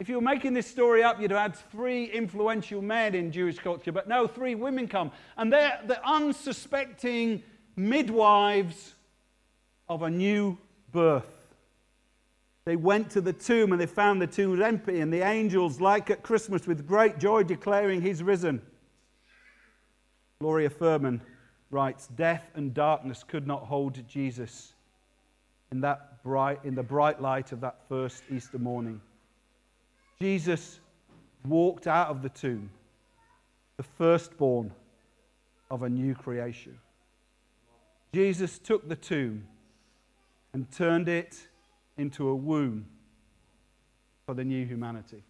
If 0.00 0.08
you 0.08 0.14
were 0.14 0.20
making 0.20 0.54
this 0.54 0.68
story 0.68 1.02
up, 1.02 1.20
you'd 1.20 1.32
have 1.32 1.40
had 1.40 1.56
three 1.72 2.04
influential 2.04 2.80
men 2.80 3.16
in 3.16 3.32
Jewish 3.32 3.58
culture, 3.58 3.90
but 3.90 4.06
no, 4.06 4.28
three 4.28 4.54
women 4.54 4.86
come. 4.86 5.10
And 5.36 5.52
they're 5.52 5.80
the 5.86 6.00
unsuspecting 6.08 7.42
midwives 7.74 8.94
of 9.88 10.02
a 10.02 10.10
new 10.10 10.56
birth. 10.92 11.26
They 12.64 12.76
went 12.76 13.10
to 13.12 13.20
the 13.20 13.32
tomb 13.32 13.72
and 13.72 13.80
they 13.80 13.86
found 13.86 14.22
the 14.22 14.26
tomb 14.28 14.62
empty, 14.62 15.00
and 15.00 15.12
the 15.12 15.22
angels, 15.22 15.80
like 15.80 16.10
at 16.10 16.22
Christmas, 16.22 16.66
with 16.66 16.86
great 16.86 17.18
joy 17.18 17.42
declaring, 17.42 18.00
He's 18.00 18.22
risen. 18.22 18.62
Gloria 20.40 20.70
Furman 20.70 21.20
writes, 21.70 22.06
Death 22.08 22.50
and 22.54 22.72
darkness 22.72 23.24
could 23.24 23.48
not 23.48 23.62
hold 23.64 24.06
Jesus 24.06 24.74
in, 25.72 25.80
that 25.80 26.22
bright, 26.22 26.60
in 26.62 26.76
the 26.76 26.82
bright 26.84 27.20
light 27.20 27.50
of 27.50 27.60
that 27.62 27.80
first 27.88 28.22
Easter 28.30 28.58
morning. 28.58 29.00
Jesus 30.20 30.80
walked 31.46 31.86
out 31.86 32.08
of 32.08 32.22
the 32.22 32.28
tomb, 32.28 32.70
the 33.76 33.82
firstborn 33.84 34.72
of 35.70 35.82
a 35.84 35.88
new 35.88 36.14
creation. 36.14 36.78
Jesus 38.12 38.58
took 38.58 38.88
the 38.88 38.96
tomb 38.96 39.46
and 40.52 40.70
turned 40.72 41.08
it 41.08 41.46
into 41.96 42.28
a 42.28 42.34
womb 42.34 42.86
for 44.26 44.34
the 44.34 44.44
new 44.44 44.64
humanity. 44.64 45.22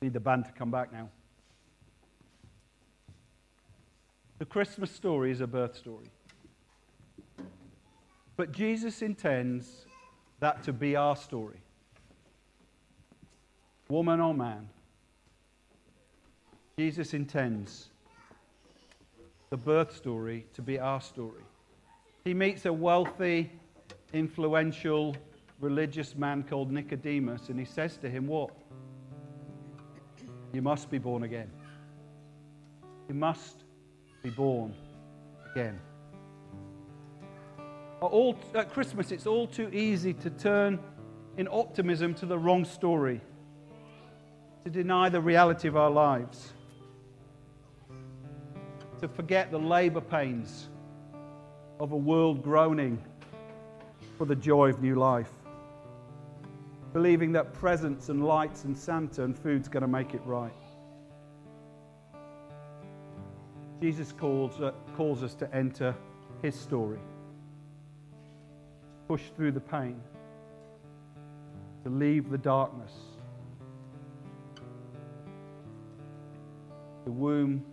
Need 0.00 0.14
the 0.14 0.20
band 0.20 0.46
to 0.46 0.52
come 0.52 0.70
back 0.70 0.92
now. 0.92 1.08
The 4.38 4.46
Christmas 4.46 4.90
story 4.90 5.30
is 5.30 5.40
a 5.40 5.46
birth 5.46 5.76
story. 5.76 6.10
But 8.36 8.50
Jesus 8.50 9.02
intends 9.02 9.86
that 10.40 10.64
to 10.64 10.72
be 10.72 10.96
our 10.96 11.14
story 11.14 11.60
woman 13.88 14.20
or 14.20 14.34
man, 14.34 14.68
Jesus 16.78 17.14
intends 17.14 17.90
the 19.50 19.56
birth 19.56 19.94
story 19.94 20.46
to 20.54 20.62
be 20.62 20.78
our 20.78 21.00
story. 21.00 21.42
He 22.24 22.32
meets 22.32 22.64
a 22.64 22.72
wealthy, 22.72 23.50
influential, 24.12 25.14
religious 25.60 26.16
man 26.16 26.42
called 26.42 26.72
Nicodemus, 26.72 27.48
and 27.48 27.58
he 27.58 27.66
says 27.66 27.96
to 27.98 28.08
him, 28.08 28.26
What? 28.26 28.50
You 30.52 30.62
must 30.62 30.90
be 30.90 30.98
born 30.98 31.22
again. 31.22 31.50
You 33.08 33.14
must 33.14 33.64
be 34.22 34.30
born 34.30 34.74
again. 35.50 35.78
All, 38.00 38.36
at 38.54 38.72
Christmas, 38.72 39.12
it's 39.12 39.26
all 39.26 39.46
too 39.46 39.68
easy 39.72 40.12
to 40.14 40.30
turn 40.30 40.78
in 41.36 41.48
optimism 41.48 42.14
to 42.14 42.26
the 42.26 42.38
wrong 42.38 42.64
story 42.64 43.20
to 44.64 44.70
deny 44.70 45.08
the 45.08 45.20
reality 45.20 45.66
of 45.66 45.76
our 45.76 45.90
lives, 45.90 46.52
to 49.00 49.08
forget 49.08 49.50
the 49.50 49.58
labor 49.58 50.00
pains 50.00 50.68
of 51.80 51.90
a 51.90 51.96
world 51.96 52.42
groaning 52.42 53.02
for 54.16 54.24
the 54.24 54.36
joy 54.36 54.70
of 54.70 54.80
new 54.80 54.94
life, 54.94 55.30
believing 56.92 57.32
that 57.32 57.52
presents 57.52 58.08
and 58.08 58.24
lights 58.24 58.62
and 58.64 58.76
Santa 58.76 59.24
and 59.24 59.36
food's 59.36 59.68
going 59.68 59.80
to 59.80 59.88
make 59.88 60.14
it 60.14 60.22
right. 60.24 60.52
Jesus 63.80 64.12
calls, 64.12 64.60
uh, 64.60 64.70
calls 64.96 65.24
us 65.24 65.34
to 65.34 65.52
enter 65.52 65.92
his 66.40 66.54
story, 66.54 67.00
push 69.08 69.22
through 69.36 69.50
the 69.50 69.60
pain, 69.60 70.00
to 71.82 71.90
leave 71.90 72.30
the 72.30 72.38
darkness 72.38 72.92
the 77.04 77.10
womb, 77.10 77.64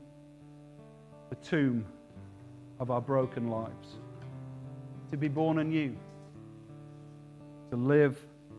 the 1.30 1.36
tomb 1.36 1.86
of 2.80 2.92
our 2.92 3.02
broken 3.02 3.50
lives. 3.50 3.98
To 5.12 5.18
be 5.18 5.28
born 5.28 5.60
anew, 5.60 5.96
to 7.72 7.76
live 7.76 8.18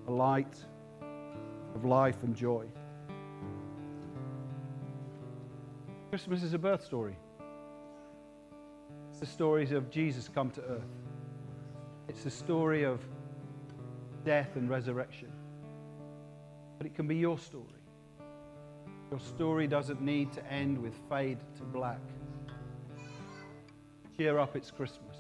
a 0.09 0.11
light 0.11 0.55
of 1.75 1.85
life 1.85 2.23
and 2.23 2.35
joy. 2.35 2.67
Christmas 6.11 6.43
is 6.43 6.55
a 6.55 6.59
birth 6.59 6.85
story. 6.85 7.17
It's 9.11 9.21
the 9.21 9.27
stories 9.27 9.71
of 9.71 9.91
Jesus 9.91 10.29
come 10.29 10.51
to 10.51 10.63
earth. 10.63 10.83
It's 12.09 12.25
the 12.25 12.31
story 12.31 12.83
of 12.83 13.01
death 14.25 14.57
and 14.57 14.69
resurrection. 14.69 15.31
But 16.79 16.87
it 16.87 16.95
can 16.95 17.07
be 17.07 17.17
your 17.17 17.39
story. 17.39 17.80
Your 19.11 19.18
story 19.18 19.66
doesn't 19.66 20.01
need 20.01 20.33
to 20.35 20.53
end 20.53 20.79
with 20.79 20.94
fade 21.09 21.38
to 21.57 21.64
black. 21.64 21.99
Cheer 24.16 24.38
up, 24.38 24.55
it's 24.55 24.70
Christmas. 24.70 25.16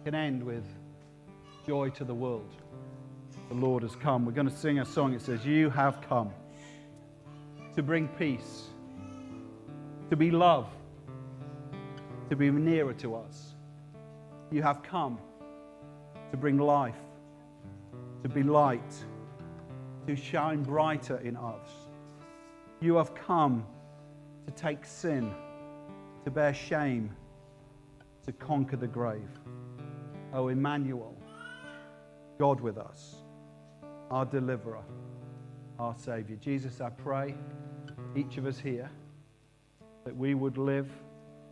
It 0.00 0.06
can 0.06 0.14
end 0.14 0.42
with 0.42 0.64
joy 1.66 1.90
to 1.90 2.04
the 2.04 2.14
world. 2.14 2.50
The 3.48 3.54
Lord 3.54 3.82
has 3.82 3.94
come. 3.94 4.24
We're 4.24 4.32
going 4.32 4.48
to 4.48 4.56
sing 4.56 4.78
a 4.78 4.86
song. 4.86 5.12
It 5.12 5.20
says, 5.20 5.44
You 5.44 5.68
have 5.68 6.00
come 6.00 6.32
to 7.74 7.82
bring 7.82 8.08
peace, 8.08 8.68
to 10.08 10.16
be 10.16 10.30
love, 10.30 10.68
to 12.30 12.36
be 12.36 12.50
nearer 12.50 12.94
to 12.94 13.16
us. 13.16 13.54
You 14.50 14.62
have 14.62 14.82
come 14.82 15.18
to 16.30 16.38
bring 16.38 16.56
life, 16.56 16.96
to 18.22 18.30
be 18.30 18.42
light 18.42 18.80
to 20.06 20.16
shine 20.16 20.62
brighter 20.62 21.18
in 21.18 21.36
us. 21.36 21.68
You 22.80 22.96
have 22.96 23.14
come 23.14 23.66
to 24.46 24.52
take 24.52 24.84
sin, 24.84 25.32
to 26.24 26.30
bear 26.30 26.54
shame, 26.54 27.14
to 28.24 28.32
conquer 28.32 28.76
the 28.76 28.86
grave. 28.86 29.28
Oh, 30.32 30.48
Emmanuel, 30.48 31.16
God 32.38 32.60
with 32.60 32.78
us, 32.78 33.16
our 34.10 34.24
deliverer, 34.24 34.82
our 35.78 35.94
Savior. 35.96 36.36
Jesus, 36.36 36.80
I 36.80 36.90
pray, 36.90 37.34
each 38.14 38.36
of 38.36 38.46
us 38.46 38.58
here, 38.58 38.90
that 40.04 40.16
we 40.16 40.34
would 40.34 40.58
live 40.58 40.90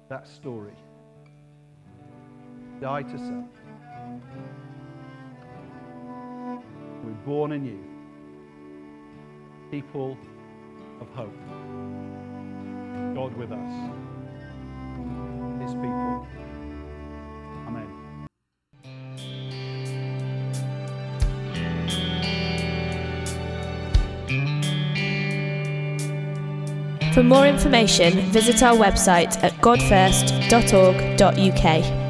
that 0.08 0.28
story. 0.28 0.74
Die 2.80 3.02
to 3.02 3.18
self. 3.18 3.46
We're 7.02 7.12
born 7.24 7.52
anew. 7.52 7.93
People 9.74 10.16
of 11.00 11.08
hope. 11.16 11.34
God 13.16 13.36
with 13.36 13.50
us. 13.50 13.72
His 15.60 15.74
people. 15.74 16.28
Amen. 17.66 17.88
For 27.12 27.24
more 27.24 27.48
information, 27.48 28.20
visit 28.30 28.62
our 28.62 28.76
website 28.76 29.42
at 29.42 29.54
godfirst.org.uk. 29.54 32.03